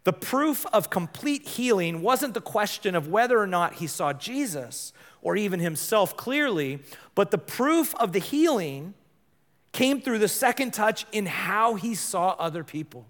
The 0.07 0.13
proof 0.13 0.65
of 0.73 0.89
complete 0.89 1.49
healing 1.49 2.01
wasn't 2.01 2.35
the 2.35 2.41
question 2.41 2.95
of 2.95 3.09
whether 3.09 3.41
or 3.41 3.47
not 3.49 3.75
he 3.75 3.89
saw 3.89 4.13
Jesus 4.13 4.93
or 5.21 5.35
even 5.37 5.59
himself 5.59 6.17
clearly, 6.17 6.79
but 7.17 7.33
the 7.33 7.39
proof 7.39 7.93
of 7.97 8.13
the 8.13 8.21
healing 8.21 8.95
came 9.73 10.01
through 10.01 10.21
the 10.21 10.29
second 10.29 10.73
touch 10.73 11.07
in 11.11 11.27
how 11.27 11.75
he 11.75 11.97
saw 11.97 12.37
other 12.39 12.63
people. 12.63 13.09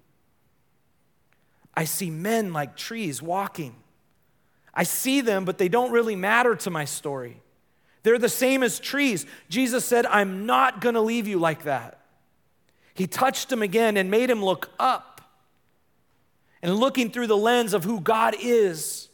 I 1.75 1.85
see 1.85 2.09
men 2.09 2.55
like 2.55 2.77
trees 2.77 3.21
walking. 3.21 3.75
I 4.73 4.85
see 4.85 5.21
them, 5.21 5.45
but 5.45 5.59
they 5.59 5.69
don't 5.69 5.93
really 5.93 6.17
matter 6.17 6.57
to 6.57 6.71
my 6.71 6.87
story. 6.87 7.43
They're 8.05 8.17
the 8.17 8.31
same 8.31 8.63
as 8.63 8.81
trees. 8.81 9.27
Jesus 9.51 9.85
said, 9.85 10.07
I'm 10.07 10.47
not 10.47 10.81
going 10.81 10.95
to 10.95 11.03
leave 11.03 11.29
you 11.29 11.39
like 11.39 11.65
that. 11.65 12.01
He 12.95 13.07
touched 13.07 13.53
him 13.53 13.61
again 13.61 13.99
and 13.99 14.11
made 14.11 14.31
him 14.31 14.43
look 14.43 14.71
up. 14.79 15.16
And 16.67 16.75
looking 16.75 17.13
through 17.13 17.29
the 17.29 17.37
lens 17.37 17.75
of 17.75 17.85
who 17.85 18.01
God 18.01 18.35
is, 18.41 19.09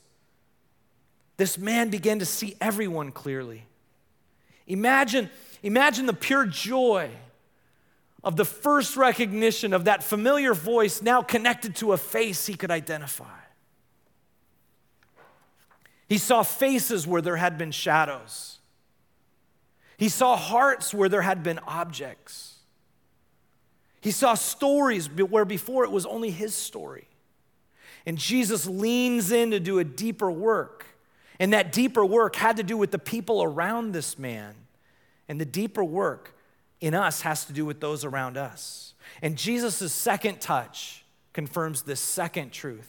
this 1.36 1.58
man 1.58 1.90
began 1.90 2.18
to 2.20 2.24
see 2.24 2.56
everyone 2.62 3.12
clearly. 3.12 3.66
Imagine, 4.66 5.28
imagine 5.62 6.06
the 6.06 6.14
pure 6.14 6.46
joy 6.46 7.10
of 8.24 8.36
the 8.36 8.46
first 8.46 8.96
recognition 8.96 9.74
of 9.74 9.84
that 9.84 10.02
familiar 10.02 10.54
voice 10.54 11.02
now 11.02 11.20
connected 11.20 11.76
to 11.76 11.92
a 11.92 11.98
face 11.98 12.46
he 12.46 12.54
could 12.54 12.70
identify. 12.70 13.26
He 16.08 16.16
saw 16.16 16.42
faces 16.42 17.06
where 17.06 17.20
there 17.20 17.36
had 17.36 17.58
been 17.58 17.70
shadows. 17.70 18.60
He 19.98 20.08
saw 20.08 20.36
hearts 20.36 20.94
where 20.94 21.10
there 21.10 21.20
had 21.20 21.42
been 21.42 21.58
objects. 21.66 22.60
He 24.00 24.10
saw 24.10 24.32
stories 24.32 25.10
where 25.10 25.44
before 25.44 25.84
it 25.84 25.90
was 25.90 26.06
only 26.06 26.30
his 26.30 26.54
story. 26.54 27.08
And 28.06 28.18
Jesus 28.18 28.66
leans 28.66 29.30
in 29.32 29.50
to 29.52 29.60
do 29.60 29.78
a 29.78 29.84
deeper 29.84 30.30
work. 30.30 30.86
And 31.38 31.52
that 31.52 31.72
deeper 31.72 32.04
work 32.04 32.36
had 32.36 32.56
to 32.56 32.62
do 32.62 32.76
with 32.76 32.90
the 32.90 32.98
people 32.98 33.42
around 33.42 33.92
this 33.92 34.18
man. 34.18 34.54
And 35.28 35.40
the 35.40 35.44
deeper 35.44 35.84
work 35.84 36.34
in 36.80 36.94
us 36.94 37.22
has 37.22 37.44
to 37.46 37.52
do 37.52 37.64
with 37.64 37.80
those 37.80 38.04
around 38.04 38.36
us. 38.36 38.94
And 39.22 39.36
Jesus' 39.36 39.92
second 39.92 40.40
touch 40.40 41.04
confirms 41.32 41.82
this 41.82 42.00
second 42.00 42.52
truth 42.52 42.88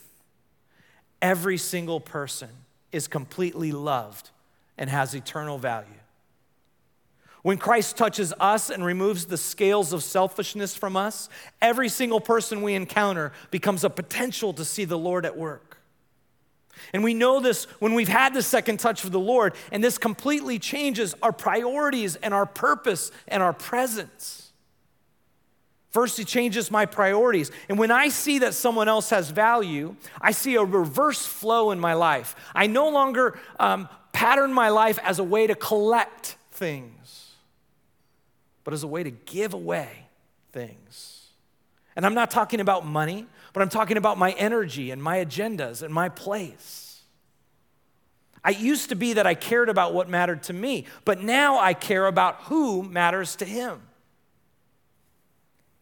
every 1.22 1.56
single 1.56 2.00
person 2.00 2.50
is 2.92 3.08
completely 3.08 3.72
loved 3.72 4.30
and 4.76 4.90
has 4.90 5.14
eternal 5.14 5.58
value. 5.58 5.88
When 7.44 7.58
Christ 7.58 7.98
touches 7.98 8.32
us 8.40 8.70
and 8.70 8.82
removes 8.82 9.26
the 9.26 9.36
scales 9.36 9.92
of 9.92 10.02
selfishness 10.02 10.74
from 10.74 10.96
us, 10.96 11.28
every 11.60 11.90
single 11.90 12.18
person 12.18 12.62
we 12.62 12.72
encounter 12.72 13.32
becomes 13.50 13.84
a 13.84 13.90
potential 13.90 14.54
to 14.54 14.64
see 14.64 14.86
the 14.86 14.96
Lord 14.96 15.26
at 15.26 15.36
work. 15.36 15.76
And 16.94 17.04
we 17.04 17.12
know 17.12 17.40
this 17.40 17.66
when 17.80 17.92
we've 17.92 18.08
had 18.08 18.32
the 18.32 18.40
second 18.40 18.80
touch 18.80 19.04
of 19.04 19.12
the 19.12 19.20
Lord, 19.20 19.52
and 19.70 19.84
this 19.84 19.98
completely 19.98 20.58
changes 20.58 21.14
our 21.22 21.32
priorities 21.32 22.16
and 22.16 22.32
our 22.32 22.46
purpose 22.46 23.12
and 23.28 23.42
our 23.42 23.52
presence. 23.52 24.52
First, 25.90 26.16
He 26.16 26.24
changes 26.24 26.70
my 26.70 26.86
priorities. 26.86 27.50
And 27.68 27.78
when 27.78 27.90
I 27.90 28.08
see 28.08 28.38
that 28.38 28.54
someone 28.54 28.88
else 28.88 29.10
has 29.10 29.28
value, 29.28 29.96
I 30.18 30.30
see 30.30 30.54
a 30.54 30.64
reverse 30.64 31.26
flow 31.26 31.72
in 31.72 31.78
my 31.78 31.92
life. 31.92 32.34
I 32.54 32.68
no 32.68 32.88
longer 32.88 33.38
um, 33.60 33.86
pattern 34.12 34.50
my 34.54 34.70
life 34.70 34.98
as 35.02 35.18
a 35.18 35.24
way 35.24 35.46
to 35.46 35.54
collect 35.54 36.38
things, 36.52 37.03
but 38.64 38.74
as 38.74 38.82
a 38.82 38.88
way 38.88 39.02
to 39.02 39.10
give 39.10 39.54
away 39.54 40.08
things. 40.52 41.28
And 41.96 42.04
I'm 42.04 42.14
not 42.14 42.30
talking 42.30 42.60
about 42.60 42.84
money 42.84 43.26
but 43.54 43.62
I'm 43.62 43.68
talking 43.70 43.96
about 43.96 44.18
my 44.18 44.32
energy 44.32 44.90
and 44.90 45.02
my 45.02 45.24
agendas 45.24 45.82
and 45.82 45.94
my 45.94 46.10
place. 46.10 47.02
I 48.42 48.50
used 48.50 48.88
to 48.90 48.96
be 48.96 49.14
that 49.14 49.26
I 49.26 49.34
cared 49.34 49.68
about 49.68 49.94
what 49.94 50.08
mattered 50.08 50.42
to 50.44 50.52
me, 50.52 50.86
but 51.04 51.22
now 51.22 51.58
I 51.58 51.72
care 51.72 52.06
about 52.06 52.42
who 52.42 52.82
matters 52.82 53.36
to 53.36 53.44
him. 53.44 53.80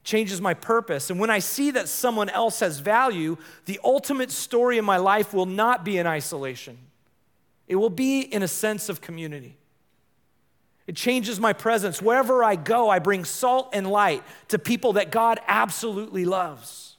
Changes 0.05 0.41
my 0.41 0.53
purpose. 0.53 1.09
And 1.09 1.19
when 1.19 1.31
I 1.31 1.39
see 1.39 1.71
that 1.71 1.89
someone 1.89 2.29
else 2.29 2.61
has 2.61 2.79
value, 2.79 3.39
the 3.65 3.81
ultimate 3.83 4.31
story 4.31 4.77
in 4.77 4.85
my 4.85 4.99
life 4.99 5.33
will 5.33 5.47
not 5.47 5.83
be 5.83 5.97
in 5.97 6.07
isolation, 6.07 6.77
it 7.67 7.77
will 7.77 7.91
be 7.91 8.21
in 8.21 8.43
a 8.43 8.49
sense 8.49 8.91
of 8.91 9.01
community. 9.01 9.57
It 10.87 10.97
changes 10.97 11.39
my 11.39 11.53
presence. 11.53 12.03
Wherever 12.03 12.43
I 12.43 12.57
go, 12.57 12.91
I 12.91 12.99
bring 12.99 13.25
salt 13.25 13.71
and 13.73 13.87
light 13.87 14.23
to 14.49 14.59
people 14.59 14.95
that 14.95 15.11
God 15.11 15.41
absolutely 15.47 16.25
loves. 16.25 16.97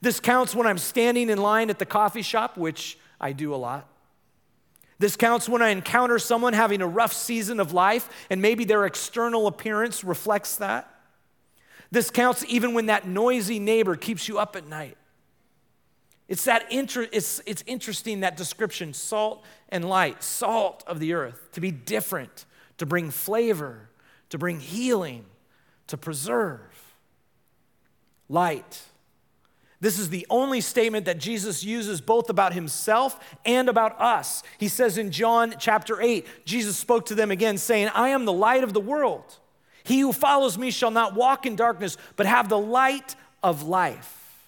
This 0.00 0.20
counts 0.20 0.54
when 0.54 0.66
I'm 0.66 0.78
standing 0.78 1.30
in 1.30 1.38
line 1.38 1.70
at 1.70 1.78
the 1.78 1.86
coffee 1.86 2.22
shop, 2.22 2.56
which 2.56 2.98
I 3.20 3.32
do 3.32 3.54
a 3.54 3.56
lot. 3.56 3.88
This 4.98 5.16
counts 5.16 5.48
when 5.48 5.62
I 5.62 5.70
encounter 5.70 6.18
someone 6.18 6.52
having 6.52 6.80
a 6.80 6.86
rough 6.86 7.12
season 7.12 7.60
of 7.60 7.72
life 7.72 8.08
and 8.30 8.40
maybe 8.40 8.64
their 8.64 8.86
external 8.86 9.46
appearance 9.46 10.04
reflects 10.04 10.56
that. 10.56 10.90
This 11.90 12.10
counts 12.10 12.44
even 12.48 12.74
when 12.74 12.86
that 12.86 13.06
noisy 13.06 13.58
neighbor 13.58 13.96
keeps 13.96 14.28
you 14.28 14.38
up 14.38 14.56
at 14.56 14.66
night. 14.66 14.96
It's 16.28 16.44
that 16.44 16.70
inter- 16.72 17.08
it's, 17.12 17.40
it's 17.46 17.62
interesting 17.66 18.20
that 18.20 18.36
description, 18.36 18.94
salt 18.94 19.44
and 19.68 19.84
light, 19.84 20.22
salt 20.22 20.82
of 20.86 21.00
the 21.00 21.12
earth, 21.12 21.50
to 21.52 21.60
be 21.60 21.70
different, 21.70 22.46
to 22.78 22.86
bring 22.86 23.10
flavor, 23.10 23.88
to 24.30 24.38
bring 24.38 24.60
healing, 24.60 25.24
to 25.86 25.96
preserve. 25.96 26.60
Light 28.28 28.82
this 29.84 29.98
is 29.98 30.08
the 30.08 30.26
only 30.30 30.62
statement 30.62 31.04
that 31.04 31.18
Jesus 31.18 31.62
uses 31.62 32.00
both 32.00 32.30
about 32.30 32.54
himself 32.54 33.20
and 33.44 33.68
about 33.68 34.00
us. 34.00 34.42
He 34.56 34.68
says 34.68 34.96
in 34.96 35.10
John 35.10 35.56
chapter 35.58 36.00
8, 36.00 36.26
Jesus 36.46 36.78
spoke 36.78 37.04
to 37.06 37.14
them 37.14 37.30
again, 37.30 37.58
saying, 37.58 37.88
I 37.88 38.08
am 38.08 38.24
the 38.24 38.32
light 38.32 38.64
of 38.64 38.72
the 38.72 38.80
world. 38.80 39.38
He 39.82 40.00
who 40.00 40.14
follows 40.14 40.56
me 40.56 40.70
shall 40.70 40.90
not 40.90 41.14
walk 41.14 41.44
in 41.44 41.54
darkness, 41.54 41.98
but 42.16 42.24
have 42.24 42.48
the 42.48 42.56
light 42.56 43.14
of 43.42 43.64
life. 43.64 44.40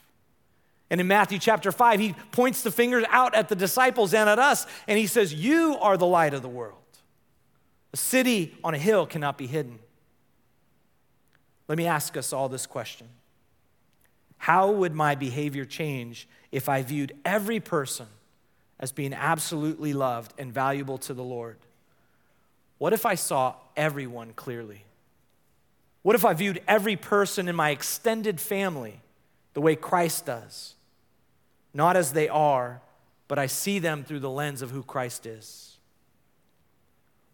And 0.88 1.02
in 1.02 1.06
Matthew 1.06 1.38
chapter 1.38 1.70
5, 1.70 2.00
he 2.00 2.14
points 2.32 2.62
the 2.62 2.70
fingers 2.70 3.04
out 3.10 3.34
at 3.34 3.50
the 3.50 3.56
disciples 3.56 4.14
and 4.14 4.30
at 4.30 4.38
us, 4.38 4.66
and 4.88 4.98
he 4.98 5.06
says, 5.06 5.34
You 5.34 5.76
are 5.82 5.98
the 5.98 6.06
light 6.06 6.32
of 6.32 6.40
the 6.40 6.48
world. 6.48 6.86
A 7.96 7.98
city 7.98 8.54
on 8.62 8.74
a 8.74 8.78
hill 8.78 9.06
cannot 9.06 9.38
be 9.38 9.46
hidden. 9.46 9.78
Let 11.66 11.78
me 11.78 11.87
ask 11.87 12.14
us 12.18 12.30
all 12.30 12.46
this 12.46 12.66
question 12.66 13.09
how 14.37 14.70
would 14.70 14.94
my 14.94 15.14
behavior 15.14 15.64
change 15.64 16.28
if 16.52 16.68
I 16.68 16.82
viewed 16.82 17.14
every 17.24 17.59
person 17.59 18.06
as 18.78 18.92
being 18.92 19.14
absolutely 19.14 19.94
loved 19.94 20.35
and 20.37 20.52
valuable 20.52 20.98
to 20.98 21.14
the 21.14 21.24
Lord? 21.24 21.56
What 22.76 22.92
if 22.92 23.06
I 23.06 23.14
saw 23.14 23.54
everyone 23.78 24.35
clearly? 24.35 24.85
What 26.02 26.16
if 26.16 26.26
I 26.26 26.35
viewed 26.35 26.61
every 26.68 26.96
person 26.96 27.48
in 27.48 27.56
my 27.56 27.70
extended 27.70 28.42
family 28.42 29.00
the 29.54 29.62
way 29.62 29.74
Christ 29.74 30.26
does? 30.26 30.74
Not 31.72 31.96
as 31.96 32.12
they 32.12 32.28
are, 32.28 32.82
but 33.26 33.38
I 33.38 33.46
see 33.46 33.78
them 33.78 34.04
through 34.04 34.20
the 34.20 34.28
lens 34.28 34.61
of 34.61 34.70
who 34.70 34.82
Christ 34.82 35.24
is. 35.24 35.75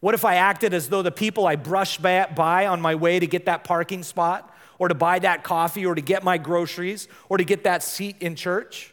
What 0.02 0.14
if 0.14 0.24
I 0.24 0.34
acted 0.34 0.74
as 0.74 0.88
though 0.88 1.02
the 1.02 1.12
people 1.12 1.46
I 1.46 1.54
brushed 1.54 2.02
by 2.02 2.66
on 2.66 2.80
my 2.80 2.96
way 2.96 3.20
to 3.20 3.26
get 3.28 3.46
that 3.46 3.62
parking 3.62 4.02
spot 4.02 4.52
or 4.80 4.88
to 4.88 4.96
buy 4.96 5.20
that 5.20 5.44
coffee 5.44 5.86
or 5.86 5.94
to 5.94 6.00
get 6.00 6.24
my 6.24 6.38
groceries 6.38 7.06
or 7.28 7.36
to 7.36 7.44
get 7.44 7.62
that 7.62 7.84
seat 7.84 8.16
in 8.18 8.34
church? 8.34 8.92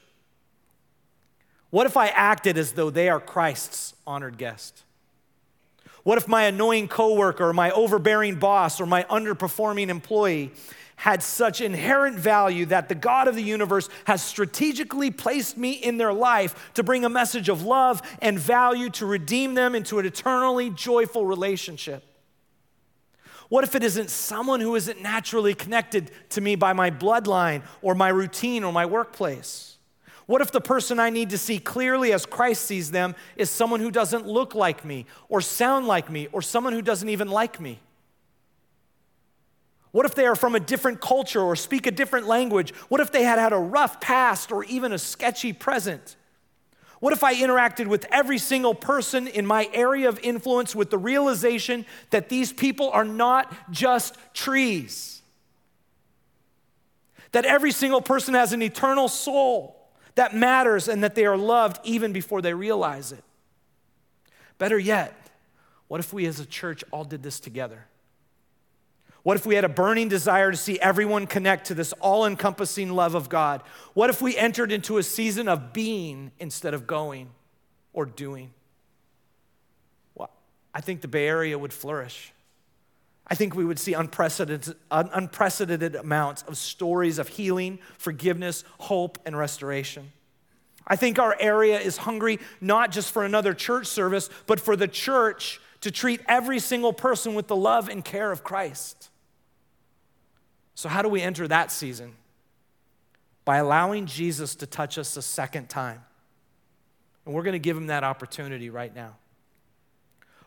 What 1.72 1.88
if 1.88 1.98
I 1.98 2.10
acted 2.10 2.60
as 2.60 2.74
though 2.74 2.92
they 2.92 3.10
are 3.10 3.20
Christ's 3.20 3.96
honored 4.06 4.38
guest? 4.38 4.84
What 6.04 6.20
if 6.20 6.28
my 6.28 6.44
annoying 6.44 6.88
coworker 6.88 7.50
or 7.50 7.54
my 7.54 7.72
overbearing 7.72 8.36
boss 8.36 8.80
or 8.80 8.86
my 8.86 9.02
underperforming 9.06 9.90
employee 9.90 10.52
had 11.00 11.24
such 11.24 11.62
inherent 11.62 12.20
value 12.20 12.66
that 12.66 12.90
the 12.90 12.96
God 12.96 13.30
of 13.30 13.36
the 13.36 13.42
universe 13.42 13.88
has 14.04 14.22
strategically 14.22 15.10
placed 15.10 15.58
me 15.58 15.72
in 15.72 15.98
their 15.98 16.12
life 16.12 16.74
to 16.74 16.84
bring 16.84 17.06
a 17.06 17.10
message 17.10 17.48
of 17.48 17.64
love 17.64 18.02
and 18.22 18.38
value 18.38 18.90
to 18.90 19.06
redeem 19.06 19.54
them 19.54 19.76
into 19.76 19.98
an 20.00 20.06
eternally 20.06 20.70
joyful 20.70 21.26
relationship? 21.26 22.04
What 23.48 23.64
if 23.64 23.76
it 23.76 23.84
isn't 23.84 24.10
someone 24.10 24.60
who 24.60 24.76
isn't 24.76 25.02
naturally 25.02 25.54
connected 25.54 26.12
to 26.32 26.42
me 26.42 26.58
by 26.58 26.74
my 26.74 26.92
bloodline 26.92 27.62
or 27.82 27.96
my 27.96 28.10
routine 28.10 28.66
or 28.66 28.74
my 28.74 28.86
workplace? 28.86 29.78
What 30.26 30.42
if 30.42 30.52
the 30.52 30.60
person 30.60 31.00
I 31.00 31.12
need 31.12 31.30
to 31.30 31.38
see 31.38 31.60
clearly 31.60 32.12
as 32.12 32.26
Christ 32.26 32.66
sees 32.66 32.92
them 32.92 33.16
is 33.38 33.50
someone 33.50 33.80
who 33.80 33.90
doesn't 33.90 34.28
look 34.28 34.54
like 34.54 34.84
me 34.84 35.06
or 35.30 35.40
sound 35.40 35.88
like 35.88 36.10
me 36.10 36.28
or 36.34 36.42
someone 36.42 36.74
who 36.74 36.82
doesn't 36.82 37.08
even 37.08 37.30
like 37.30 37.62
me? 37.62 37.80
What 39.92 40.06
if 40.06 40.14
they 40.14 40.26
are 40.26 40.36
from 40.36 40.56
a 40.56 40.60
different 40.60 41.02
culture 41.02 41.42
or 41.42 41.56
speak 41.56 41.88
a 41.88 41.92
different 41.92 42.28
language? 42.28 42.74
What 42.90 43.02
if 43.02 43.12
they 43.12 43.24
had 43.24 43.40
had 43.40 43.54
a 43.54 43.58
rough 43.58 44.00
past 44.00 44.52
or 44.52 44.64
even 44.66 44.92
a 44.92 45.00
sketchy 45.00 45.52
present? 45.52 46.16
What 47.00 47.14
if 47.14 47.24
I 47.24 47.34
interacted 47.34 47.88
with 47.88 48.06
every 48.12 48.38
single 48.38 48.76
person 48.76 49.28
in 49.28 49.46
my 49.46 49.70
area 49.74 50.10
of 50.10 50.20
influence 50.20 50.76
with 50.76 50.90
the 50.90 50.98
realization 50.98 51.86
that 52.10 52.30
these 52.30 52.52
people 52.52 52.90
are 52.92 53.06
not 53.06 53.72
just 53.72 54.16
trees? 54.34 55.22
That 57.32 57.46
every 57.46 57.72
single 57.72 58.02
person 58.02 58.34
has 58.34 58.54
an 58.54 58.62
eternal 58.62 59.08
soul 59.08 59.80
that 60.16 60.36
matters 60.36 60.88
and 60.88 61.04
that 61.04 61.16
they 61.16 61.26
are 61.26 61.38
loved 61.38 61.80
even 61.84 62.12
before 62.12 62.42
they 62.42 62.54
realize 62.54 63.12
it? 63.12 63.24
Better 64.58 64.78
yet, 64.78 65.16
what 65.88 66.02
if 66.02 66.12
we 66.12 66.26
as 66.26 66.40
a 66.40 66.46
church 66.46 66.84
all 66.92 67.06
did 67.06 67.24
this 67.24 67.40
together? 67.40 67.86
What 69.24 69.36
if 69.36 69.46
we 69.46 69.56
had 69.56 69.66
a 69.66 69.70
burning 69.70 70.08
desire 70.08 70.52
to 70.52 70.58
see 70.58 70.80
everyone 70.80 71.28
connect 71.28 71.68
to 71.68 71.74
this 71.74 71.94
all 71.94 72.26
encompassing 72.26 72.92
love 72.92 73.16
of 73.16 73.30
God? 73.30 73.62
What 73.94 74.10
if 74.10 74.22
we 74.22 74.38
entered 74.38 74.72
into 74.72 74.98
a 74.98 75.04
season 75.04 75.48
of 75.48 75.74
being 75.74 76.32
instead 76.40 76.74
of 76.74 76.88
going 76.88 77.30
or 77.92 78.06
doing? 78.06 78.52
Well, 80.16 80.32
I 80.74 80.82
think 80.82 81.02
the 81.02 81.08
Bay 81.08 81.28
Area 81.28 81.60
would 81.60 81.74
flourish. 81.74 82.32
I 83.28 83.36
think 83.36 83.56
we 83.56 83.66
would 83.66 83.78
see 83.78 83.94
unprecedented, 83.94 84.76
unprecedented 84.90 85.96
amounts 85.96 86.42
of 86.44 86.58
stories 86.58 87.20
of 87.20 87.28
healing, 87.28 87.80
forgiveness, 87.98 88.64
hope, 88.80 89.20
and 89.26 89.38
restoration. 89.38 90.12
I 90.88 90.96
think 90.96 91.20
our 91.20 91.36
area 91.40 91.80
is 91.80 91.98
hungry 91.98 92.40
not 92.60 92.92
just 92.92 93.12
for 93.12 93.24
another 93.24 93.54
church 93.54 93.86
service, 93.86 94.30
but 94.48 94.60
for 94.60 94.76
the 94.76 94.88
church 94.88 95.62
to 95.82 95.92
treat 95.92 96.22
every 96.28 96.60
single 96.60 96.94
person 96.94 97.36
with 97.36 97.48
the 97.48 97.56
love 97.56 97.90
and 97.90 98.04
care 98.04 98.32
of 98.32 98.44
Christ. 98.44 99.10
So, 100.76 100.90
how 100.90 101.02
do 101.02 101.10
we 101.10 101.22
enter 101.22 101.48
that 101.48 101.72
season? 101.72 102.14
By 103.46 103.58
allowing 103.58 104.06
Jesus 104.06 104.56
to 104.56 104.66
touch 104.66 104.98
us 104.98 105.18
a 105.18 105.22
second 105.22 105.70
time. 105.70 106.04
And 107.26 107.34
we're 107.34 107.44
going 107.44 107.54
to 107.54 107.60
give 107.60 107.78
him 107.78 107.88
that 107.88 108.04
opportunity 108.04 108.70
right 108.70 108.94
now. 108.94 109.16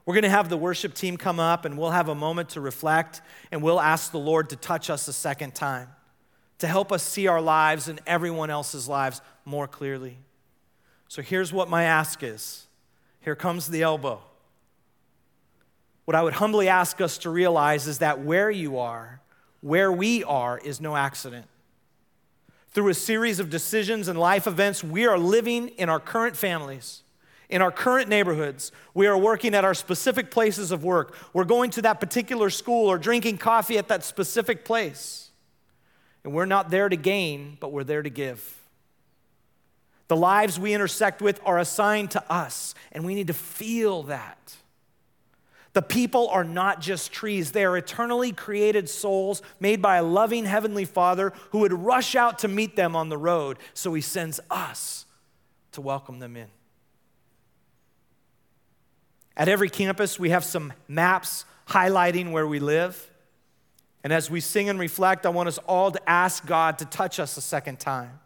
We're 0.04 0.14
going 0.14 0.24
to 0.24 0.30
have 0.30 0.48
the 0.48 0.56
worship 0.56 0.94
team 0.94 1.16
come 1.16 1.38
up 1.38 1.64
and 1.64 1.78
we'll 1.78 1.90
have 1.90 2.08
a 2.08 2.14
moment 2.14 2.50
to 2.50 2.60
reflect 2.60 3.20
and 3.50 3.62
we'll 3.62 3.80
ask 3.80 4.10
the 4.10 4.18
Lord 4.18 4.50
to 4.50 4.56
touch 4.56 4.90
us 4.90 5.06
a 5.06 5.12
second 5.12 5.54
time, 5.54 5.88
to 6.58 6.66
help 6.66 6.90
us 6.90 7.02
see 7.02 7.28
our 7.28 7.40
lives 7.40 7.86
and 7.86 8.00
everyone 8.06 8.50
else's 8.50 8.88
lives 8.88 9.20
more 9.44 9.68
clearly. 9.68 10.18
So 11.08 11.22
here's 11.22 11.52
what 11.52 11.68
my 11.68 11.84
ask 11.84 12.22
is 12.22 12.66
here 13.20 13.36
comes 13.36 13.68
the 13.68 13.82
elbow. 13.82 14.22
What 16.12 16.18
I 16.18 16.24
would 16.24 16.34
humbly 16.34 16.68
ask 16.68 17.00
us 17.00 17.16
to 17.18 17.30
realize 17.30 17.86
is 17.86 18.00
that 18.00 18.20
where 18.20 18.50
you 18.50 18.78
are, 18.78 19.22
where 19.62 19.90
we 19.90 20.22
are, 20.24 20.58
is 20.58 20.78
no 20.78 20.94
accident. 20.94 21.46
Through 22.72 22.88
a 22.88 22.94
series 22.94 23.40
of 23.40 23.48
decisions 23.48 24.08
and 24.08 24.18
life 24.18 24.46
events, 24.46 24.84
we 24.84 25.06
are 25.06 25.16
living 25.16 25.68
in 25.68 25.88
our 25.88 25.98
current 25.98 26.36
families, 26.36 27.02
in 27.48 27.62
our 27.62 27.70
current 27.70 28.10
neighborhoods. 28.10 28.72
We 28.92 29.06
are 29.06 29.16
working 29.16 29.54
at 29.54 29.64
our 29.64 29.72
specific 29.72 30.30
places 30.30 30.70
of 30.70 30.84
work. 30.84 31.16
We're 31.32 31.44
going 31.44 31.70
to 31.70 31.82
that 31.82 31.98
particular 31.98 32.50
school 32.50 32.88
or 32.88 32.98
drinking 32.98 33.38
coffee 33.38 33.78
at 33.78 33.88
that 33.88 34.04
specific 34.04 34.66
place. 34.66 35.30
And 36.24 36.34
we're 36.34 36.44
not 36.44 36.68
there 36.68 36.90
to 36.90 36.96
gain, 36.96 37.56
but 37.58 37.72
we're 37.72 37.84
there 37.84 38.02
to 38.02 38.10
give. 38.10 38.60
The 40.08 40.16
lives 40.16 40.60
we 40.60 40.74
intersect 40.74 41.22
with 41.22 41.40
are 41.46 41.58
assigned 41.58 42.10
to 42.10 42.30
us, 42.30 42.74
and 42.92 43.02
we 43.02 43.14
need 43.14 43.28
to 43.28 43.32
feel 43.32 44.02
that. 44.02 44.56
The 45.72 45.82
people 45.82 46.28
are 46.28 46.44
not 46.44 46.80
just 46.80 47.12
trees, 47.12 47.52
they 47.52 47.64
are 47.64 47.76
eternally 47.76 48.32
created 48.32 48.90
souls 48.90 49.40
made 49.58 49.80
by 49.80 49.96
a 49.96 50.02
loving 50.02 50.44
Heavenly 50.44 50.84
Father 50.84 51.32
who 51.50 51.60
would 51.60 51.72
rush 51.72 52.14
out 52.14 52.40
to 52.40 52.48
meet 52.48 52.76
them 52.76 52.94
on 52.94 53.08
the 53.08 53.16
road. 53.16 53.58
So 53.72 53.94
He 53.94 54.02
sends 54.02 54.38
us 54.50 55.06
to 55.72 55.80
welcome 55.80 56.18
them 56.18 56.36
in. 56.36 56.48
At 59.34 59.48
every 59.48 59.70
campus, 59.70 60.18
we 60.18 60.28
have 60.28 60.44
some 60.44 60.74
maps 60.88 61.46
highlighting 61.68 62.32
where 62.32 62.46
we 62.46 62.60
live. 62.60 63.10
And 64.04 64.12
as 64.12 64.30
we 64.30 64.40
sing 64.40 64.68
and 64.68 64.78
reflect, 64.78 65.24
I 65.24 65.30
want 65.30 65.48
us 65.48 65.58
all 65.58 65.90
to 65.90 66.10
ask 66.10 66.44
God 66.44 66.78
to 66.78 66.84
touch 66.84 67.18
us 67.18 67.36
a 67.38 67.40
second 67.40 67.78
time. 67.78 68.20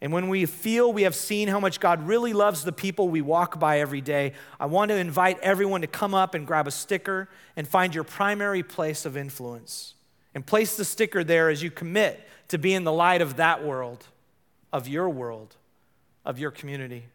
And 0.00 0.12
when 0.12 0.28
we 0.28 0.44
feel 0.44 0.92
we 0.92 1.02
have 1.02 1.14
seen 1.14 1.48
how 1.48 1.58
much 1.58 1.80
God 1.80 2.06
really 2.06 2.32
loves 2.32 2.64
the 2.64 2.72
people 2.72 3.08
we 3.08 3.22
walk 3.22 3.58
by 3.58 3.80
every 3.80 4.02
day, 4.02 4.34
I 4.60 4.66
want 4.66 4.90
to 4.90 4.96
invite 4.96 5.38
everyone 5.40 5.80
to 5.80 5.86
come 5.86 6.14
up 6.14 6.34
and 6.34 6.46
grab 6.46 6.66
a 6.66 6.70
sticker 6.70 7.28
and 7.56 7.66
find 7.66 7.94
your 7.94 8.04
primary 8.04 8.62
place 8.62 9.06
of 9.06 9.16
influence. 9.16 9.94
And 10.34 10.44
place 10.44 10.76
the 10.76 10.84
sticker 10.84 11.24
there 11.24 11.48
as 11.48 11.62
you 11.62 11.70
commit 11.70 12.28
to 12.48 12.58
be 12.58 12.74
in 12.74 12.84
the 12.84 12.92
light 12.92 13.22
of 13.22 13.36
that 13.36 13.64
world, 13.64 14.04
of 14.70 14.86
your 14.86 15.08
world, 15.08 15.56
of 16.26 16.38
your 16.38 16.50
community. 16.50 17.06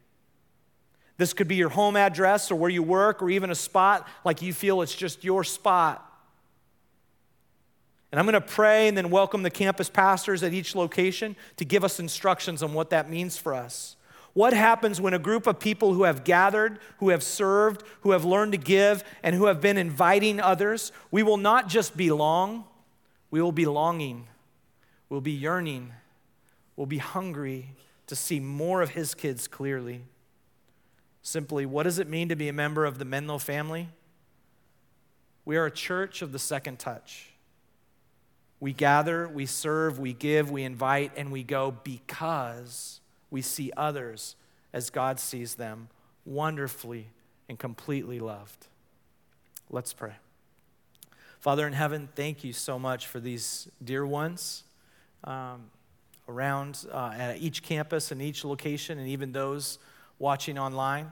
This 1.17 1.34
could 1.34 1.48
be 1.48 1.56
your 1.56 1.70
home 1.70 1.96
address 1.96 2.50
or 2.50 2.56
where 2.56 2.72
you 2.72 2.82
work 2.82 3.22
or 3.22 3.30
even 3.30 3.52
a 3.52 3.56
spot 3.56 4.08
like 4.26 4.41
you 4.41 4.54
feel 4.54 4.82
it's 4.82 4.96
just 4.96 5.24
your 5.24 5.44
spot. 5.44 6.11
And 8.12 8.19
I'm 8.19 8.26
going 8.26 8.34
to 8.34 8.41
pray 8.41 8.88
and 8.88 8.97
then 8.97 9.10
welcome 9.10 9.43
the 9.43 9.50
campus 9.50 9.89
pastors 9.89 10.43
at 10.43 10.54
each 10.54 10.76
location 10.76 11.36
to 11.58 11.65
give 11.65 11.84
us 11.84 12.00
instructions 12.00 12.62
on 12.62 12.74
what 12.74 12.89
that 12.89 13.10
means 13.10 13.38
for 13.38 13.54
us. 13.54 13.95
What 14.34 14.54
happens 14.54 15.00
when 15.00 15.13
a 15.13 15.19
group 15.19 15.47
of 15.47 15.60
people 15.60 15.93
who 15.93 16.04
have 16.04 16.24
gathered, 16.24 16.80
who 16.97 17.10
have 17.10 17.24
served, 17.24 17.84
who 18.02 18.12
have 18.12 18.24
learned 18.24 18.54
to 18.54 18.58
give, 18.58 19.04
and 19.24 19.36
who 19.36 19.45
have 19.45 19.60
been 19.60 19.78
inviting 19.78 20.39
others, 20.39 20.91
we 21.10 21.24
will 21.24 21.38
not 21.38 21.67
just 21.67 21.97
belong, 21.97 22.65
we 23.30 23.41
will 23.41 23.52
be 23.52 23.65
longing, 23.65 24.28
we'll 25.10 25.21
be 25.21 25.32
yearning, 25.32 25.91
we'll 26.76 26.86
be 26.86 26.97
hungry 26.97 27.76
to 28.08 28.15
see 28.15 28.39
more 28.39 28.82
of 28.82 28.91
His 28.91 29.13
kids 29.13 29.47
clearly. 29.47 30.02
Simply, 31.21 31.65
what 31.65 31.84
does 31.84 32.00
it 32.00 32.08
mean 32.08 32.30
to 32.30 32.36
be 32.36 32.47
a 32.47 32.54
member 32.54 32.86
of 32.86 33.00
the 33.00 33.06
Menlo 33.06 33.38
family? 33.38 33.89
We 35.43 35.58
are 35.58 35.65
a 35.65 35.71
church 35.71 36.21
of 36.21 36.32
the 36.32 36.39
second 36.39 36.80
touch. 36.80 37.31
We 38.62 38.74
gather, 38.74 39.28
we 39.28 39.47
serve, 39.47 40.00
we 40.00 40.13
give, 40.13 40.52
we 40.52 40.63
invite, 40.63 41.12
and 41.17 41.32
we 41.32 41.43
go 41.43 41.71
because 41.84 43.02
we 43.32 43.41
see 43.41 43.71
others 43.76 44.36
as 44.71 44.91
God 44.91 45.19
sees 45.19 45.56
them, 45.56 45.89
wonderfully 46.26 47.08
and 47.50 47.58
completely 47.58 48.19
loved. 48.19 48.67
Let's 49.71 49.93
pray. 49.93 50.13
Father 51.39 51.65
in 51.65 51.74
heaven, 51.74 52.08
thank 52.15 52.43
you 52.43 52.54
so 52.54 52.78
much 52.78 53.08
for 53.08 53.19
these 53.19 53.67
dear 53.84 54.06
ones 54.06 54.63
um, 55.24 55.71
around 56.30 56.86
uh, 56.91 57.13
at 57.17 57.38
each 57.38 57.63
campus 57.63 58.12
and 58.12 58.21
each 58.21 58.45
location, 58.45 59.00
and 59.00 59.08
even 59.08 59.32
those 59.32 59.80
watching 60.19 60.60
online. 60.60 61.12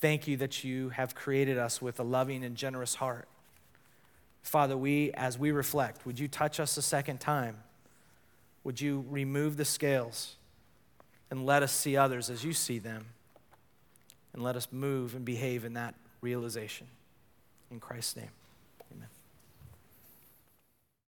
Thank 0.00 0.28
you 0.28 0.36
that 0.36 0.62
you 0.62 0.90
have 0.90 1.14
created 1.14 1.56
us 1.56 1.80
with 1.80 1.98
a 1.98 2.02
loving 2.02 2.44
and 2.44 2.54
generous 2.54 2.96
heart. 2.96 3.28
Father, 4.42 4.76
we, 4.76 5.12
as 5.12 5.38
we 5.38 5.50
reflect, 5.50 6.06
would 6.06 6.18
you 6.18 6.28
touch 6.28 6.58
us 6.60 6.76
a 6.76 6.82
second 6.82 7.20
time? 7.20 7.58
Would 8.64 8.80
you 8.80 9.04
remove 9.08 9.56
the 9.56 9.64
scales 9.64 10.36
and 11.30 11.44
let 11.44 11.62
us 11.62 11.72
see 11.72 11.96
others 11.96 12.30
as 12.30 12.44
you 12.44 12.52
see 12.52 12.78
them? 12.78 13.06
And 14.32 14.42
let 14.42 14.56
us 14.56 14.68
move 14.70 15.14
and 15.14 15.24
behave 15.24 15.64
in 15.64 15.74
that 15.74 15.94
realization. 16.20 16.86
In 17.70 17.80
Christ's 17.80 18.16
name. 18.16 18.30